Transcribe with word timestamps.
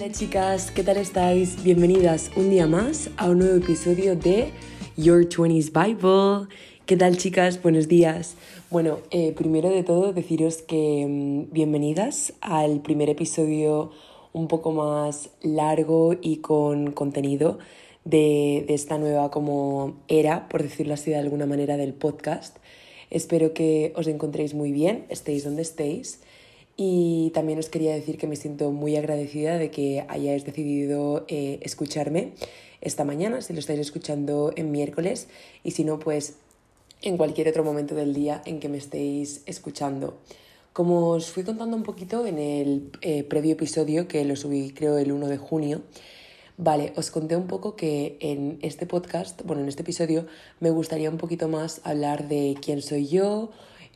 Hola 0.00 0.12
chicas, 0.12 0.70
¿qué 0.70 0.82
tal 0.82 0.96
estáis? 0.96 1.62
Bienvenidas 1.62 2.30
un 2.34 2.48
día 2.48 2.66
más 2.66 3.10
a 3.18 3.28
un 3.28 3.40
nuevo 3.40 3.56
episodio 3.56 4.16
de 4.16 4.50
Your 4.96 5.28
20s 5.28 5.72
Bible. 5.74 6.48
¿Qué 6.86 6.96
tal 6.96 7.18
chicas? 7.18 7.62
Buenos 7.62 7.86
días. 7.86 8.36
Bueno, 8.70 9.00
eh, 9.10 9.32
primero 9.32 9.68
de 9.68 9.82
todo 9.82 10.14
deciros 10.14 10.62
que 10.62 11.04
mm, 11.06 11.52
bienvenidas 11.52 12.32
al 12.40 12.80
primer 12.80 13.10
episodio 13.10 13.90
un 14.32 14.48
poco 14.48 14.72
más 14.72 15.28
largo 15.42 16.14
y 16.18 16.38
con 16.38 16.92
contenido 16.92 17.58
de, 18.06 18.64
de 18.66 18.72
esta 18.72 18.96
nueva 18.96 19.30
como 19.30 20.00
era, 20.08 20.48
por 20.48 20.62
decirlo 20.62 20.94
así 20.94 21.10
de 21.10 21.18
alguna 21.18 21.44
manera, 21.44 21.76
del 21.76 21.92
podcast. 21.92 22.56
Espero 23.10 23.52
que 23.52 23.92
os 23.94 24.06
encontréis 24.06 24.54
muy 24.54 24.72
bien, 24.72 25.04
estéis 25.10 25.44
donde 25.44 25.60
estéis. 25.60 26.20
Y 26.82 27.30
también 27.34 27.58
os 27.58 27.68
quería 27.68 27.92
decir 27.92 28.16
que 28.16 28.26
me 28.26 28.36
siento 28.36 28.72
muy 28.72 28.96
agradecida 28.96 29.58
de 29.58 29.70
que 29.70 30.06
hayáis 30.08 30.46
decidido 30.46 31.26
eh, 31.28 31.58
escucharme 31.60 32.32
esta 32.80 33.04
mañana, 33.04 33.42
si 33.42 33.52
lo 33.52 33.58
estáis 33.58 33.80
escuchando 33.80 34.50
en 34.56 34.70
miércoles, 34.70 35.28
y 35.62 35.72
si 35.72 35.84
no, 35.84 35.98
pues 35.98 36.36
en 37.02 37.18
cualquier 37.18 37.48
otro 37.48 37.64
momento 37.64 37.94
del 37.94 38.14
día 38.14 38.40
en 38.46 38.60
que 38.60 38.70
me 38.70 38.78
estéis 38.78 39.42
escuchando. 39.44 40.16
Como 40.72 41.10
os 41.10 41.30
fui 41.30 41.42
contando 41.44 41.76
un 41.76 41.82
poquito 41.82 42.24
en 42.24 42.38
el 42.38 42.90
eh, 43.02 43.24
previo 43.24 43.52
episodio, 43.52 44.08
que 44.08 44.24
lo 44.24 44.34
subí 44.34 44.70
creo 44.70 44.96
el 44.96 45.12
1 45.12 45.28
de 45.28 45.36
junio, 45.36 45.82
Vale, 46.62 46.92
os 46.94 47.10
conté 47.10 47.36
un 47.36 47.46
poco 47.46 47.74
que 47.74 48.18
en 48.20 48.58
este 48.60 48.84
podcast, 48.84 49.40
bueno, 49.46 49.62
en 49.62 49.68
este 49.70 49.80
episodio, 49.80 50.26
me 50.60 50.68
gustaría 50.68 51.08
un 51.08 51.16
poquito 51.16 51.48
más 51.48 51.80
hablar 51.84 52.28
de 52.28 52.54
quién 52.60 52.82
soy 52.82 53.06
yo 53.06 53.50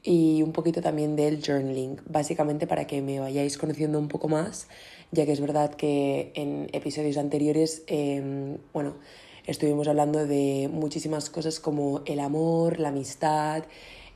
y 0.04 0.42
un 0.42 0.52
poquito 0.52 0.82
también 0.82 1.16
del 1.16 1.42
journaling, 1.42 2.00
básicamente 2.06 2.66
para 2.66 2.86
que 2.86 3.00
me 3.00 3.18
vayáis 3.18 3.56
conociendo 3.56 3.98
un 3.98 4.08
poco 4.08 4.28
más, 4.28 4.68
ya 5.10 5.24
que 5.24 5.32
es 5.32 5.40
verdad 5.40 5.74
que 5.74 6.30
en 6.34 6.68
episodios 6.72 7.16
anteriores, 7.16 7.82
em, 7.86 8.58
bueno, 8.74 8.96
estuvimos 9.46 9.88
hablando 9.88 10.26
de 10.26 10.68
muchísimas 10.70 11.30
cosas 11.30 11.58
como 11.58 12.02
el 12.04 12.20
amor, 12.20 12.78
la 12.80 12.90
amistad, 12.90 13.64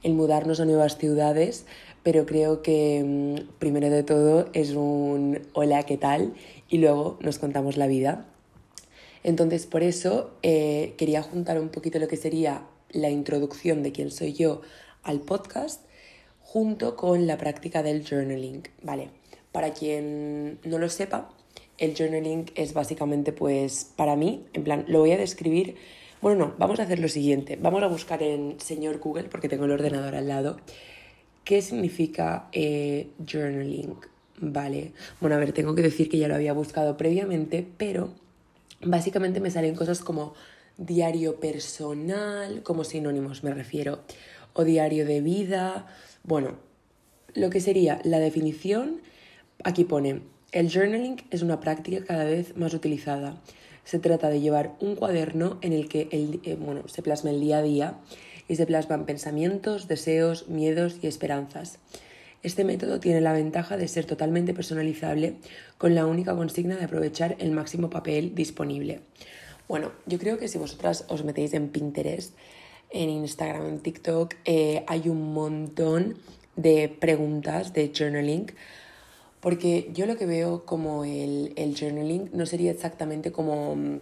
el 0.03 0.12
mudarnos 0.12 0.61
a 0.61 0.67
nuevas 0.67 0.98
ciudades, 0.98 1.64
pero 2.02 2.27
creo 2.27 2.61
que 2.62 2.98
em, 2.98 3.47
primero 3.58 3.89
de 3.89 4.02
todo 4.02 4.50
es 4.52 4.73
un 4.73 5.41
hola, 5.55 5.84
¿qué 5.84 5.97
tal? 5.97 6.34
Y 6.69 6.78
luego 6.78 7.19
nos 7.20 7.39
contamos 7.39 7.78
la 7.78 7.86
vida. 7.86 8.27
Entonces, 9.25 9.67
por 9.67 9.83
eso 9.83 10.30
eh, 10.42 10.95
quería 10.98 11.23
juntar 11.23 11.58
un 11.61 11.70
poquito 11.70 11.98
lo 11.98 12.08
que 12.08 12.17
sería 12.17 12.62
la 12.91 13.11
introducción 13.11 13.83
de 13.83 13.92
quién 13.92 14.11
soy 14.11 14.33
yo 14.33 14.62
al 15.02 15.20
podcast 15.20 15.84
junto 16.41 16.96
con 16.96 17.27
la 17.27 17.36
práctica 17.36 17.82
del 17.82 18.04
journaling, 18.08 18.62
¿vale? 18.82 19.10
Para 19.52 19.72
quien 19.72 20.58
no 20.64 20.78
lo 20.78 20.88
sepa, 20.88 21.30
el 21.77 21.94
journaling 21.96 22.50
es 22.55 22.72
básicamente, 22.72 23.32
pues, 23.32 23.92
para 23.96 24.16
mí, 24.16 24.46
en 24.52 24.64
plan, 24.64 24.84
lo 24.88 25.00
voy 25.00 25.12
a 25.12 25.18
describir. 25.18 25.77
Bueno, 26.20 26.46
no, 26.46 26.55
vamos 26.58 26.80
a 26.80 26.84
hacer 26.84 26.98
lo 26.98 27.08
siguiente. 27.08 27.56
Vamos 27.60 27.82
a 27.82 27.86
buscar 27.86 28.22
en 28.22 28.58
señor 28.60 28.98
Google, 28.98 29.24
porque 29.24 29.48
tengo 29.48 29.66
el 29.66 29.72
ordenador 29.72 30.14
al 30.14 30.28
lado, 30.28 30.58
qué 31.44 31.62
significa 31.62 32.48
eh, 32.52 33.08
journaling, 33.27 33.96
¿vale? 34.40 34.92
Bueno, 35.20 35.36
a 35.36 35.38
ver, 35.38 35.52
tengo 35.52 35.74
que 35.74 35.83
decir 35.83 36.08
que 36.08 36.18
ya 36.18 36.28
lo 36.28 36.34
había 36.34 36.52
buscado 36.52 36.96
previamente, 36.96 37.66
pero 37.77 38.10
Básicamente 38.80 39.40
me 39.40 39.50
salen 39.50 39.74
cosas 39.74 40.00
como 40.00 40.34
diario 40.77 41.40
personal, 41.40 42.62
como 42.62 42.84
sinónimos 42.84 43.42
me 43.42 43.52
refiero, 43.52 44.00
o 44.52 44.64
diario 44.64 45.06
de 45.06 45.20
vida. 45.20 45.86
Bueno, 46.24 46.56
lo 47.34 47.50
que 47.50 47.60
sería 47.60 48.00
la 48.04 48.18
definición, 48.18 49.00
aquí 49.64 49.84
pone, 49.84 50.22
el 50.52 50.70
journaling 50.70 51.22
es 51.30 51.42
una 51.42 51.60
práctica 51.60 52.05
cada 52.05 52.24
vez 52.24 52.56
más 52.56 52.72
utilizada. 52.72 53.40
Se 53.84 53.98
trata 53.98 54.28
de 54.28 54.40
llevar 54.40 54.74
un 54.80 54.96
cuaderno 54.96 55.58
en 55.61 55.73
el 55.73 55.89
que 55.89 56.08
el, 56.11 56.40
eh, 56.45 56.56
bueno, 56.56 56.89
se 56.89 57.02
plasma 57.02 57.30
el 57.30 57.40
día 57.40 57.58
a 57.58 57.62
día 57.62 57.98
y 58.48 58.56
se 58.56 58.67
plasman 58.67 59.06
pensamientos, 59.06 59.89
deseos, 59.89 60.48
miedos 60.48 60.96
y 61.02 61.06
esperanzas. 61.06 61.78
Este 62.42 62.64
método 62.64 63.00
tiene 63.00 63.20
la 63.20 63.33
ventaja 63.33 63.77
de 63.77 63.89
ser 63.89 64.05
totalmente 64.05 64.55
personalizable 64.55 65.36
con 65.77 65.94
la 65.94 66.06
única 66.06 66.36
consigna 66.36 66.77
de 66.77 66.84
aprovechar 66.84 67.36
el 67.40 67.50
máximo 67.50 67.90
papel 67.90 68.34
disponible. 68.34 69.00
Bueno, 69.68 69.92
yo 70.06 70.18
creo 70.18 70.39
que 70.39 70.48
si 70.48 70.56
vosotras 70.56 71.05
os 71.08 71.24
metéis 71.24 71.52
en 71.52 71.68
Pinterest, 71.68 72.34
en 72.90 73.10
Instagram, 73.10 73.66
en 73.66 73.80
TikTok, 73.80 74.34
eh, 74.44 74.84
hay 74.86 75.08
un 75.08 75.32
montón 75.32 76.16
de 76.56 76.88
preguntas 76.88 77.72
de 77.72 77.92
journaling, 77.96 78.52
porque 79.40 79.90
yo 79.94 80.06
lo 80.06 80.16
que 80.16 80.26
veo 80.26 80.64
como 80.64 81.04
el, 81.04 81.52
el 81.56 81.76
journaling 81.78 82.30
no 82.32 82.46
sería 82.46 82.70
exactamente 82.70 83.30
como 83.30 84.00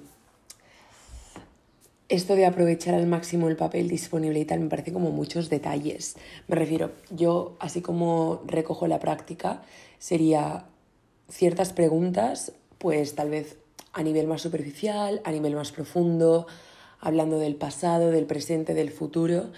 esto 2.09 2.37
de 2.37 2.47
aprovechar 2.47 2.95
al 2.95 3.07
máximo 3.07 3.49
el 3.49 3.57
papel 3.57 3.89
disponible 3.89 4.39
y 4.39 4.45
tal 4.45 4.61
me 4.61 4.69
parece 4.69 4.93
como 4.93 5.11
muchos 5.11 5.51
detalles. 5.51 6.17
Me 6.47 6.57
refiero, 6.57 6.93
yo 7.11 7.57
así 7.59 7.81
como 7.81 8.43
recojo 8.47 8.87
la 8.87 9.01
práctica, 9.01 9.63
sería 9.99 10.67
ciertas 11.29 11.73
preguntas, 11.73 12.53
pues 12.79 13.15
tal 13.15 13.31
vez 13.31 13.57
a 13.93 14.03
nivel 14.03 14.27
más 14.27 14.43
superficial, 14.43 15.21
a 15.25 15.33
nivel 15.33 15.57
más 15.57 15.73
profundo, 15.73 16.47
hablando 17.01 17.39
del 17.39 17.57
pasado, 17.57 18.11
del 18.11 18.27
presente, 18.27 18.75
del 18.75 18.91
futuro, 18.91 19.51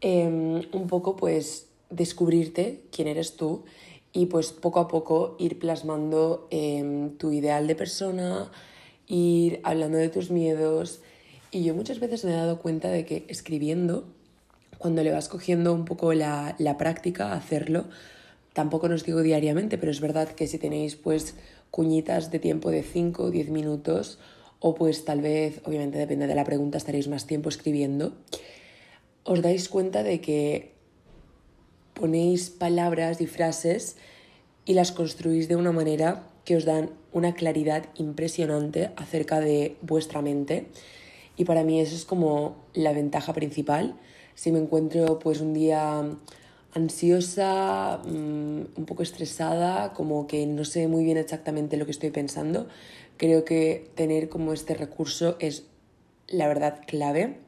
em, 0.00 0.62
un 0.72 0.86
poco 0.86 1.16
pues 1.16 1.68
descubrirte 1.90 2.82
quién 2.90 3.08
eres 3.08 3.36
tú 3.36 3.64
y 4.12 4.26
pues 4.26 4.52
poco 4.52 4.80
a 4.80 4.88
poco 4.88 5.36
ir 5.38 5.58
plasmando 5.58 6.46
em, 6.50 7.16
tu 7.16 7.32
ideal 7.32 7.66
de 7.66 7.74
persona, 7.74 8.50
ir 9.06 9.60
hablando 9.64 9.98
de 9.98 10.08
tus 10.08 10.30
miedos, 10.30 11.00
y 11.50 11.62
yo 11.62 11.74
muchas 11.74 12.00
veces 12.00 12.24
me 12.24 12.32
he 12.32 12.34
dado 12.34 12.58
cuenta 12.58 12.88
de 12.88 13.04
que 13.04 13.24
escribiendo, 13.28 14.04
cuando 14.78 15.04
le 15.04 15.12
vas 15.12 15.28
cogiendo 15.28 15.72
un 15.72 15.84
poco 15.84 16.12
la, 16.12 16.56
la 16.58 16.76
práctica 16.76 17.32
hacerlo, 17.32 17.84
tampoco 18.52 18.88
nos 18.88 19.04
digo 19.04 19.22
diariamente, 19.22 19.78
pero 19.78 19.92
es 19.92 20.00
verdad 20.00 20.28
que 20.28 20.48
si 20.48 20.58
tenéis 20.58 20.96
pues 20.96 21.36
cuñitas 21.70 22.30
de 22.32 22.40
tiempo 22.40 22.70
de 22.70 22.82
5 22.82 23.24
o 23.24 23.30
10 23.30 23.50
minutos, 23.50 24.18
o 24.66 24.74
pues 24.74 25.04
tal 25.04 25.20
vez, 25.20 25.60
obviamente 25.66 25.98
depende 25.98 26.26
de 26.26 26.34
la 26.34 26.42
pregunta, 26.42 26.78
estaréis 26.78 27.06
más 27.06 27.26
tiempo 27.26 27.50
escribiendo, 27.50 28.14
os 29.22 29.42
dais 29.42 29.68
cuenta 29.68 30.02
de 30.02 30.22
que 30.22 30.72
ponéis 31.92 32.48
palabras 32.48 33.20
y 33.20 33.26
frases 33.26 33.96
y 34.64 34.72
las 34.72 34.90
construís 34.90 35.48
de 35.48 35.56
una 35.56 35.70
manera 35.70 36.24
que 36.46 36.56
os 36.56 36.64
dan 36.64 36.96
una 37.12 37.34
claridad 37.34 37.84
impresionante 37.96 38.88
acerca 38.96 39.38
de 39.38 39.76
vuestra 39.82 40.22
mente 40.22 40.68
y 41.36 41.44
para 41.44 41.62
mí 41.62 41.78
eso 41.78 41.94
es 41.94 42.06
como 42.06 42.56
la 42.72 42.94
ventaja 42.94 43.34
principal. 43.34 44.00
Si 44.34 44.50
me 44.50 44.60
encuentro 44.60 45.18
pues 45.18 45.42
un 45.42 45.52
día 45.52 46.08
ansiosa, 46.74 48.00
mm, 48.04 48.60
un 48.76 48.84
poco 48.86 49.02
estresada, 49.02 49.92
como 49.92 50.26
que 50.26 50.46
no 50.46 50.64
sé 50.64 50.88
muy 50.88 51.04
bien 51.04 51.16
exactamente 51.16 51.76
lo 51.76 51.84
que 51.84 51.92
estoy 51.92 52.10
pensando, 52.10 52.66
creo 53.16 53.44
que 53.44 53.90
tener 53.94 54.28
como 54.28 54.52
este 54.52 54.74
recurso 54.74 55.36
es 55.38 55.64
la 56.26 56.48
verdad 56.48 56.80
clave. 56.86 57.38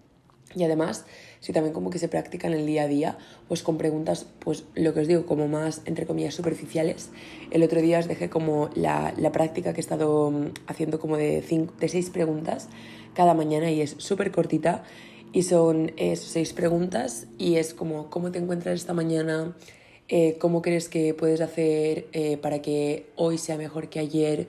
Y 0.54 0.62
además, 0.62 1.04
si 1.40 1.52
también 1.52 1.74
como 1.74 1.90
que 1.90 1.98
se 1.98 2.08
practica 2.08 2.46
en 2.46 2.54
el 2.54 2.66
día 2.66 2.84
a 2.84 2.86
día, 2.86 3.18
pues 3.48 3.62
con 3.62 3.78
preguntas, 3.78 4.26
pues 4.38 4.64
lo 4.74 4.94
que 4.94 5.00
os 5.00 5.08
digo, 5.08 5.26
como 5.26 5.48
más, 5.48 5.82
entre 5.84 6.06
comillas, 6.06 6.34
superficiales. 6.34 7.10
El 7.50 7.62
otro 7.62 7.82
día 7.82 7.98
os 7.98 8.08
dejé 8.08 8.30
como 8.30 8.70
la, 8.74 9.12
la 9.18 9.32
práctica 9.32 9.72
que 9.72 9.80
he 9.80 9.82
estado 9.82 10.30
mm, 10.30 10.52
haciendo 10.68 11.00
como 11.00 11.16
de, 11.16 11.42
cinco, 11.42 11.74
de 11.80 11.88
seis 11.88 12.10
preguntas 12.10 12.68
cada 13.12 13.34
mañana 13.34 13.70
y 13.70 13.80
es 13.80 13.96
súper 13.98 14.30
cortita 14.30 14.84
y 15.36 15.42
son 15.42 15.92
seis 16.14 16.54
preguntas 16.54 17.26
y 17.36 17.56
es 17.56 17.74
como 17.74 18.08
cómo 18.08 18.32
te 18.32 18.38
encuentras 18.38 18.74
esta 18.76 18.94
mañana, 18.94 19.54
eh, 20.08 20.38
cómo 20.38 20.62
crees 20.62 20.88
que 20.88 21.12
puedes 21.12 21.42
hacer 21.42 22.06
eh, 22.14 22.38
para 22.38 22.62
que 22.62 23.10
hoy 23.16 23.36
sea 23.36 23.58
mejor 23.58 23.90
que 23.90 23.98
ayer, 23.98 24.48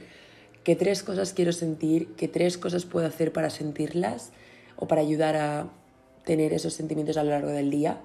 qué 0.63 0.77
tres 0.77 1.03
cosas 1.03 1.33
quiero 1.33 1.51
sentir, 1.51 2.07
qué 2.15 2.29
tres 2.29 2.57
cosas 2.57 2.85
puedo 2.85 3.05
hacer 3.05 3.33
para 3.33 3.49
sentirlas 3.49 4.31
o 4.77 4.87
para 4.87 5.01
ayudar 5.01 5.35
a 5.35 5.69
tener 6.23 6.53
esos 6.53 6.75
sentimientos 6.75 7.17
a 7.17 7.23
lo 7.25 7.31
largo 7.31 7.49
del 7.49 7.69
día, 7.69 7.99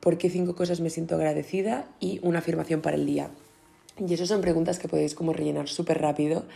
por 0.00 0.16
qué 0.16 0.30
cinco 0.30 0.56
cosas 0.56 0.80
me 0.80 0.88
siento 0.88 1.16
agradecida 1.16 1.86
y 2.00 2.18
una 2.22 2.38
afirmación 2.38 2.80
para 2.80 2.96
el 2.96 3.04
día. 3.04 3.28
Y 3.98 4.14
esas 4.14 4.28
son 4.28 4.40
preguntas 4.40 4.78
que 4.78 4.88
podéis 4.88 5.14
como 5.14 5.34
rellenar 5.34 5.68
súper 5.68 6.00
rápido 6.00 6.46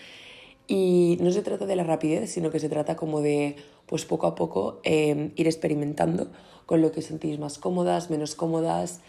y 0.70 1.19
no 1.20 1.32
se 1.32 1.43
trata 1.43 1.67
de 1.67 1.75
la 1.75 1.82
rapidez, 1.82 2.31
sino 2.31 2.52
que 2.52 2.61
se 2.61 2.69
trata 2.69 2.94
como 2.94 3.20
de, 3.20 3.56
pues 3.87 4.05
poco 4.05 4.28
a 4.28 4.37
poco, 4.37 4.78
em, 4.84 5.32
ir 5.34 5.49
experimentando 5.49 6.31
con 6.64 6.81
lo 6.81 6.93
que 6.93 7.02
sentís 7.02 7.40
más 7.40 7.58
cómodas, 7.58 8.08
menos 8.08 8.37
cómodas. 8.37 9.00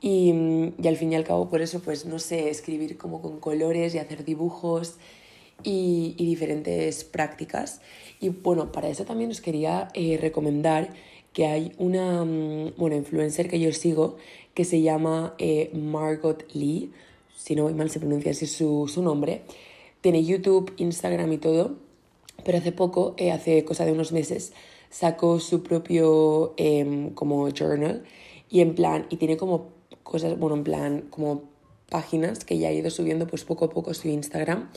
Y, 0.00 0.32
y, 0.80 0.86
al 0.86 0.96
fin 0.96 1.12
y 1.12 1.16
al 1.16 1.24
cabo, 1.24 1.48
por 1.48 1.60
eso, 1.60 1.80
pues 1.80 2.06
no 2.06 2.20
sé, 2.20 2.50
escribir 2.50 2.96
como 2.96 3.20
con 3.20 3.40
colores 3.40 3.96
y 3.96 3.98
hacer 3.98 4.24
dibujos 4.24 4.94
y, 5.64 6.14
y 6.18 6.24
diferentes 6.24 7.02
prácticas. 7.02 7.80
Y 8.20 8.28
bueno, 8.28 8.70
para 8.70 8.88
eso 8.88 9.04
también 9.04 9.32
os 9.32 9.40
quería 9.40 9.88
eh, 9.94 10.18
recomendar 10.22 10.94
que 11.32 11.46
hay 11.46 11.72
una 11.78 12.24
mm, 12.24 12.74
bueno, 12.76 12.94
influencer 12.94 13.48
que 13.48 13.58
yo 13.58 13.72
sigo 13.72 14.18
que 14.54 14.64
se 14.64 14.82
llama 14.82 15.34
eh, 15.38 15.70
Margot 15.74 16.46
Lee, 16.54 16.92
si 17.36 17.56
no 17.56 17.64
voy 17.64 17.74
mal 17.74 17.90
se 17.90 17.98
pronuncia 17.98 18.30
así 18.30 18.46
su, 18.46 18.86
su 18.86 19.02
nombre 19.02 19.42
tiene 20.00 20.24
YouTube, 20.24 20.72
Instagram 20.76 21.32
y 21.32 21.38
todo, 21.38 21.76
pero 22.44 22.58
hace 22.58 22.72
poco, 22.72 23.14
eh, 23.16 23.32
hace 23.32 23.64
cosa 23.64 23.84
de 23.84 23.92
unos 23.92 24.12
meses, 24.12 24.52
sacó 24.90 25.40
su 25.40 25.62
propio 25.62 26.54
em, 26.56 27.10
como 27.10 27.48
journal 27.50 28.04
y 28.48 28.60
en 28.60 28.74
plan, 28.74 29.06
y 29.10 29.16
tiene 29.16 29.36
como 29.36 29.68
cosas, 30.02 30.38
bueno, 30.38 30.56
en 30.56 30.64
plan, 30.64 31.02
como 31.10 31.42
páginas 31.90 32.44
que 32.44 32.58
ya 32.58 32.68
ha 32.68 32.72
ido 32.72 32.90
subiendo 32.90 33.26
pues 33.26 33.44
poco 33.44 33.66
a 33.66 33.70
poco 33.70 33.94
su 33.94 34.08
Instagram. 34.08 34.70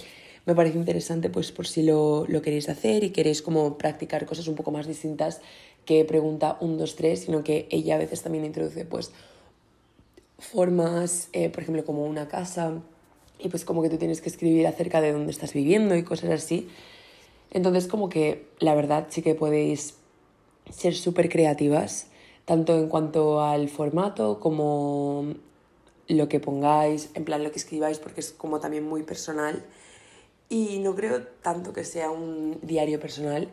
Me 0.46 0.56
parece 0.56 0.78
interesante 0.78 1.30
pues 1.30 1.52
por 1.52 1.68
si 1.68 1.84
lo, 1.84 2.26
lo 2.28 2.42
queréis 2.42 2.68
hacer 2.70 3.04
y 3.04 3.12
queréis 3.12 3.42
como 3.42 3.78
practicar 3.78 4.26
cosas 4.26 4.48
un 4.48 4.56
poco 4.56 4.72
más 4.72 4.88
distintas 4.88 5.42
que 5.86 6.04
pregunta 6.06 6.58
1, 6.62 6.78
2, 6.78 6.96
3, 6.96 7.20
sino 7.20 7.44
que 7.44 7.68
ella 7.70 7.96
a 7.96 7.98
veces 8.00 8.22
también 8.22 8.46
introduce 8.46 8.86
pues 8.86 9.12
formas, 10.38 11.30
eh, 11.34 11.50
por 11.50 11.62
ejemplo, 11.62 11.86
como 11.86 12.06
una 12.06 12.28
casa, 12.28 12.82
y 13.44 13.50
pues 13.50 13.66
como 13.66 13.82
que 13.82 13.90
tú 13.90 13.98
tienes 13.98 14.22
que 14.22 14.30
escribir 14.30 14.68
acerca 14.68 15.02
de 15.02 15.12
dónde 15.12 15.32
estás 15.32 15.54
viviendo 15.54 15.96
y 15.96 16.04
cosas 16.04 16.30
así. 16.32 16.70
Entonces 17.50 17.88
como 17.88 18.10
que 18.10 18.48
la 18.60 18.76
verdad 18.76 19.08
sí 19.10 19.22
que 19.22 19.36
podéis 19.36 19.96
ser 20.72 20.96
súper 20.96 21.30
creativas, 21.30 22.08
tanto 22.46 22.78
en 22.78 22.88
cuanto 22.88 23.42
al 23.42 23.68
formato 23.70 24.40
como 24.40 25.34
lo 26.08 26.30
que 26.30 26.40
pongáis, 26.40 27.10
en 27.14 27.26
plan 27.26 27.44
lo 27.44 27.52
que 27.52 27.60
escribáis, 27.60 28.00
porque 28.00 28.22
es 28.22 28.32
como 28.32 28.60
también 28.60 28.88
muy 28.88 29.04
personal. 29.04 29.66
Y 30.50 30.80
no 30.80 30.96
creo 30.96 31.24
tanto 31.42 31.74
que 31.74 31.84
sea 31.84 32.12
un 32.12 32.60
diario 32.62 33.00
personal, 33.00 33.50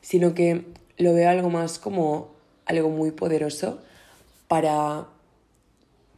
sino 0.00 0.34
que 0.34 0.64
lo 0.96 1.14
veo 1.14 1.28
algo 1.28 1.50
más 1.50 1.78
como 1.78 2.30
algo 2.64 2.88
muy 2.90 3.12
poderoso 3.12 3.78
para 4.48 5.08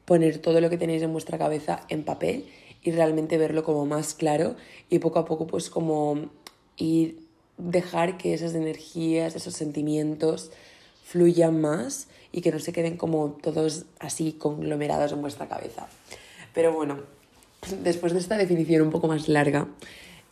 poner 0.05 0.39
todo 0.39 0.61
lo 0.61 0.71
que 0.71 0.79
tenéis 0.79 1.03
en 1.03 1.13
vuestra 1.13 1.39
cabeza 1.39 1.85
en 1.89 2.05
papel 2.05 2.47
y 2.83 2.93
realmente 2.93 3.39
verlo 3.39 3.65
como 3.65 3.87
más 3.87 4.15
claro 4.15 4.57
y 4.89 4.99
poco 4.99 5.19
a 5.19 5.25
poco 5.25 5.47
pues 5.47 5.71
como 5.71 6.31
ir 6.77 7.19
dejar 7.59 8.17
que 8.17 8.35
esas 8.35 8.55
energías, 8.55 9.37
esos 9.37 9.55
sentimientos 9.55 10.51
fluyan 11.05 11.61
más 11.61 12.09
y 12.33 12.41
que 12.41 12.53
no 12.53 12.59
se 12.59 12.73
queden 12.73 12.97
como 12.97 13.37
todos 13.43 13.85
así 13.99 14.33
conglomerados 14.33 15.13
en 15.13 15.21
vuestra 15.21 15.49
cabeza. 15.49 15.89
Pero 16.55 16.73
bueno, 16.73 17.01
después 17.83 18.13
de 18.13 18.21
esta 18.21 18.37
definición 18.37 18.83
un 18.83 18.91
poco 18.91 19.09
más 19.09 19.29
larga 19.29 19.69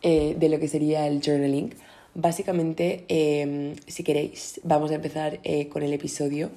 eh, 0.01 0.35
de 0.37 0.49
lo 0.49 0.59
que 0.59 0.67
sería 0.67 1.07
el 1.07 1.21
journaling, 1.21 1.75
básicamente, 2.15 3.05
em, 3.07 3.75
si 3.87 4.03
queréis, 4.03 4.59
vamos 4.63 4.91
a 4.91 4.95
empezar 4.95 5.39
eh, 5.43 5.67
con 5.69 5.83
el 5.83 5.93
episodio 5.93 6.49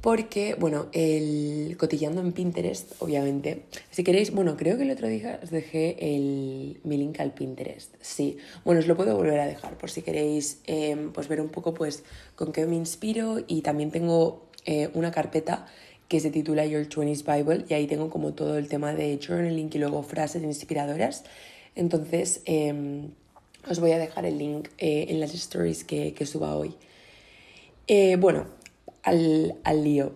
porque, 0.00 0.54
bueno, 0.54 0.86
el 0.92 1.76
cotillando 1.78 2.20
en 2.20 2.32
Pinterest, 2.32 2.92
obviamente. 3.00 3.62
Si 3.90 4.04
queréis, 4.04 4.32
bueno, 4.32 4.56
creo 4.56 4.76
que 4.76 4.84
el 4.84 4.90
otro 4.90 5.08
día 5.08 5.40
os 5.42 5.50
dejé 5.50 5.96
el, 5.98 6.80
mi 6.84 6.96
link 6.96 7.18
al 7.20 7.32
Pinterest. 7.32 7.94
Sí, 8.00 8.36
bueno, 8.64 8.80
os 8.80 8.86
lo 8.86 8.96
puedo 8.96 9.16
volver 9.16 9.40
a 9.40 9.46
dejar 9.46 9.78
por 9.78 9.90
si 9.90 10.02
queréis 10.02 10.60
em, 10.66 11.12
pues 11.12 11.28
ver 11.28 11.40
un 11.40 11.48
poco 11.48 11.74
pues 11.74 12.04
con 12.34 12.52
qué 12.52 12.66
me 12.66 12.76
inspiro 12.76 13.38
y 13.46 13.62
también 13.62 13.90
tengo 13.90 14.46
eh, 14.64 14.90
una 14.94 15.10
carpeta 15.10 15.66
que 16.08 16.20
se 16.20 16.30
titula 16.30 16.64
Your 16.66 16.88
20s 16.88 17.24
Bible 17.24 17.64
y 17.68 17.74
ahí 17.74 17.86
tengo 17.86 18.10
como 18.10 18.32
todo 18.32 18.58
el 18.58 18.68
tema 18.68 18.94
de 18.94 19.18
journaling 19.18 19.70
y 19.72 19.78
luego 19.78 20.02
frases 20.02 20.42
inspiradoras. 20.42 21.24
Entonces, 21.74 22.42
em, 22.44 23.10
os 23.68 23.80
voy 23.80 23.90
a 23.90 23.98
dejar 23.98 24.24
el 24.24 24.38
link 24.38 24.68
eh, 24.78 25.06
en 25.08 25.20
las 25.20 25.34
stories 25.34 25.84
que, 25.84 26.14
que 26.14 26.26
suba 26.26 26.56
hoy. 26.56 26.74
Eh, 27.88 28.16
bueno, 28.16 28.46
al, 29.06 29.58
al 29.64 29.84
lío. 29.84 30.12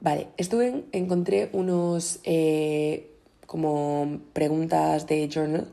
Vale, 0.00 0.28
estuve, 0.36 0.84
encontré 0.92 1.50
unos 1.52 2.20
eh, 2.22 3.10
como 3.46 4.20
preguntas 4.32 5.06
de 5.06 5.28
journal 5.28 5.66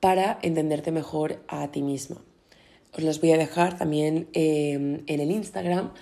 para 0.00 0.38
entenderte 0.42 0.92
mejor 0.92 1.42
a 1.48 1.70
ti 1.72 1.82
misma. 1.82 2.18
Os 2.96 3.02
las 3.02 3.20
voy 3.20 3.32
a 3.32 3.38
dejar 3.38 3.78
también 3.78 4.28
em, 4.34 5.02
en 5.06 5.20
el 5.20 5.30
Instagram, 5.30 5.92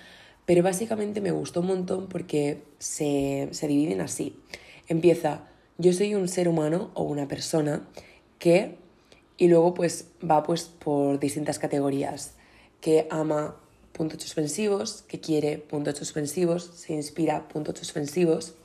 pero 0.45 0.61
básicamente 0.61 1.21
me 1.21 1.31
gustó 1.31 1.61
un 1.61 1.67
montón 1.67 2.09
porque 2.09 2.63
se, 2.79 3.47
se 3.51 3.67
dividen 3.67 4.01
así. 4.01 4.37
Empieza, 4.89 5.47
yo 5.77 5.93
soy 5.93 6.15
un 6.15 6.27
ser 6.27 6.49
humano 6.49 6.91
o 6.95 7.03
una 7.03 7.29
persona 7.29 7.87
que, 8.39 8.75
y 9.37 9.47
luego 9.47 9.73
pues 9.73 10.09
va 10.21 10.43
pues 10.43 10.65
por 10.65 11.17
distintas 11.17 11.59
categorías, 11.59 12.33
que 12.81 13.07
ama 13.09 13.55
puntos 13.93 14.21
suspensivos, 14.23 15.03
que 15.07 15.19
quiere 15.19 15.59
puntos 15.59 15.97
suspensivos, 15.97 16.69
se 16.75 16.93
inspira 16.93 17.47
puntos 17.47 17.77
suspensivos. 17.79 18.55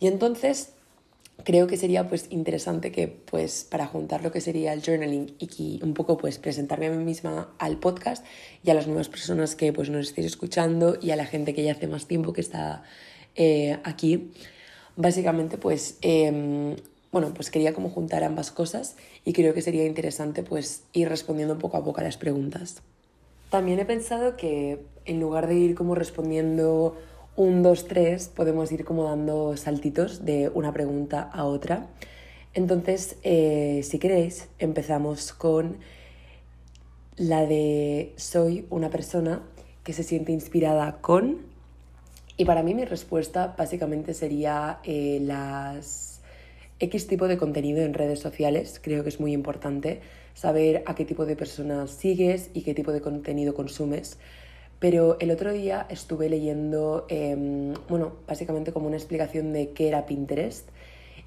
Y 0.00 0.08
entonces 0.08 0.70
creo 1.44 1.66
que 1.66 1.76
sería 1.76 2.08
pues 2.08 2.26
interesante 2.30 2.92
que 2.92 3.08
pues 3.08 3.66
para 3.68 3.86
juntar 3.86 4.22
lo 4.22 4.32
que 4.32 4.40
sería 4.40 4.72
el 4.72 4.82
journaling 4.82 5.34
y 5.38 5.80
un 5.82 5.94
poco 5.94 6.18
pues 6.18 6.38
presentarme 6.38 6.86
a 6.86 6.90
mí 6.90 7.04
misma 7.04 7.54
al 7.58 7.78
podcast 7.78 8.24
y 8.64 8.70
a 8.70 8.74
las 8.74 8.86
nuevas 8.86 9.08
personas 9.08 9.54
que 9.54 9.72
pues 9.72 9.88
nos 9.90 10.08
estéis 10.08 10.26
escuchando 10.26 10.98
y 11.00 11.10
a 11.12 11.16
la 11.16 11.26
gente 11.26 11.54
que 11.54 11.62
ya 11.62 11.72
hace 11.72 11.86
más 11.86 12.06
tiempo 12.06 12.32
que 12.32 12.40
está 12.40 12.82
eh, 13.36 13.78
aquí, 13.84 14.32
básicamente 14.96 15.58
pues 15.58 15.96
em, 16.02 16.74
bueno 17.12 17.32
pues 17.34 17.50
quería 17.50 17.72
como 17.72 17.88
juntar 17.88 18.24
ambas 18.24 18.50
cosas 18.50 18.96
y 19.24 19.32
creo 19.32 19.54
que 19.54 19.62
sería 19.62 19.86
interesante 19.86 20.42
pues 20.42 20.82
ir 20.92 21.08
respondiendo 21.08 21.58
poco 21.58 21.76
a 21.76 21.84
poco 21.84 22.00
a 22.00 22.04
las 22.04 22.16
preguntas. 22.16 22.82
También 23.50 23.78
he 23.78 23.84
pensado 23.84 24.36
que 24.36 24.80
en 25.04 25.20
lugar 25.20 25.46
de 25.46 25.54
ir 25.54 25.74
como 25.74 25.94
respondiendo 25.94 26.96
un, 27.34 27.62
dos, 27.62 27.86
tres, 27.86 28.28
podemos 28.28 28.70
ir 28.72 28.84
como 28.84 29.04
dando 29.04 29.56
saltitos 29.56 30.24
de 30.24 30.50
una 30.52 30.72
pregunta 30.72 31.22
a 31.22 31.44
otra. 31.44 31.86
Entonces, 32.52 33.16
eh, 33.22 33.80
si 33.84 33.98
queréis, 33.98 34.48
empezamos 34.58 35.32
con 35.32 35.78
la 37.16 37.46
de 37.46 38.12
soy 38.16 38.66
una 38.70 38.90
persona 38.90 39.42
que 39.82 39.92
se 39.92 40.02
siente 40.02 40.32
inspirada 40.32 40.98
con... 41.00 41.38
Y 42.36 42.44
para 42.44 42.62
mí 42.62 42.74
mi 42.74 42.84
respuesta 42.84 43.54
básicamente 43.56 44.14
sería 44.14 44.78
eh, 44.84 45.18
las 45.22 46.20
X 46.78 47.06
tipo 47.06 47.26
de 47.26 47.36
contenido 47.36 47.82
en 47.82 47.94
redes 47.94 48.20
sociales, 48.20 48.80
creo 48.82 49.02
que 49.02 49.08
es 49.08 49.18
muy 49.18 49.32
importante 49.32 50.00
saber 50.38 50.84
a 50.86 50.94
qué 50.94 51.04
tipo 51.04 51.26
de 51.26 51.34
personas 51.34 51.90
sigues 51.90 52.50
y 52.54 52.62
qué 52.62 52.72
tipo 52.72 52.92
de 52.92 53.00
contenido 53.00 53.54
consumes. 53.54 54.18
Pero 54.78 55.16
el 55.18 55.32
otro 55.32 55.52
día 55.52 55.86
estuve 55.90 56.28
leyendo, 56.28 57.06
em, 57.08 57.74
bueno, 57.88 58.12
básicamente 58.28 58.72
como 58.72 58.86
una 58.86 58.96
explicación 58.96 59.52
de 59.52 59.70
qué 59.70 59.88
era 59.88 60.06
Pinterest 60.06 60.68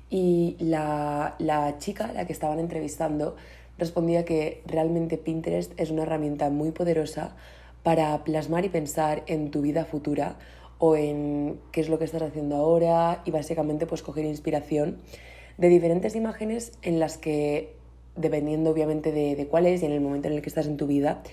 y 0.09 0.55
la, 0.59 1.35
la 1.39 1.77
chica, 1.77 2.13
la 2.13 2.25
que 2.25 2.31
estaban 2.31 2.59
entrevistando, 2.59 3.35
respondía 3.77 4.23
que 4.23 4.61
realmente 4.65 5.17
Pinterest 5.17 5.73
es 5.75 5.91
una 5.91 6.03
herramienta 6.03 6.49
muy 6.49 6.71
poderosa 6.71 7.35
para 7.83 8.23
plasmar 8.23 8.63
y 8.63 8.69
pensar 8.69 9.23
en 9.27 9.51
tu 9.51 9.61
vida 9.61 9.83
futura 9.83 10.37
o 10.77 10.95
en 10.95 11.59
qué 11.73 11.81
es 11.81 11.89
lo 11.89 11.99
que 11.99 12.05
estás 12.05 12.21
haciendo 12.21 12.55
ahora 12.55 13.23
y 13.25 13.31
básicamente 13.31 13.85
pues 13.87 14.03
coger 14.03 14.23
inspiración 14.23 14.99
de 15.57 15.67
diferentes 15.67 16.15
imágenes 16.15 16.71
en 16.81 16.99
las 17.01 17.17
que 17.17 17.80
dependiendo 18.15 18.69
obviamente 18.69 19.11
de, 19.11 19.35
de 19.35 19.47
cuál 19.47 19.65
es 19.65 19.81
y 19.81 19.85
en 19.85 19.91
el 19.91 20.01
momento 20.01 20.27
en 20.27 20.35
el 20.35 20.41
que 20.41 20.49
estás 20.49 20.67
en 20.67 20.77
tu 20.77 20.87
vida, 20.87 21.23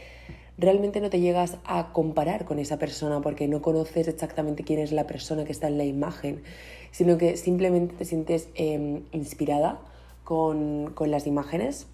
realmente 0.59 1.01
no 1.01 1.09
te 1.09 1.21
llegas 1.21 1.57
a 1.65 1.93
comparar 1.93 2.45
con 2.45 2.59
esa 2.59 2.79
persona 2.79 3.21
porque 3.21 3.47
no 3.47 3.63
conoces 3.63 4.09
exactamente 4.09 4.65
quién 4.65 4.81
es 4.81 4.93
la 4.93 5.07
persona 5.07 5.45
que 5.45 5.53
está 5.53 5.69
en 5.69 5.79
la 5.79 5.85
imagen, 5.85 6.43
sino 6.91 7.17
que 7.17 7.37
simplemente 7.37 7.95
te 7.95 8.05
sientes 8.05 8.49
em, 8.55 9.03
inspirada 9.13 9.81
con, 10.25 10.93
con, 10.95 11.11
las 11.11 11.27
imágenes. 11.27 11.87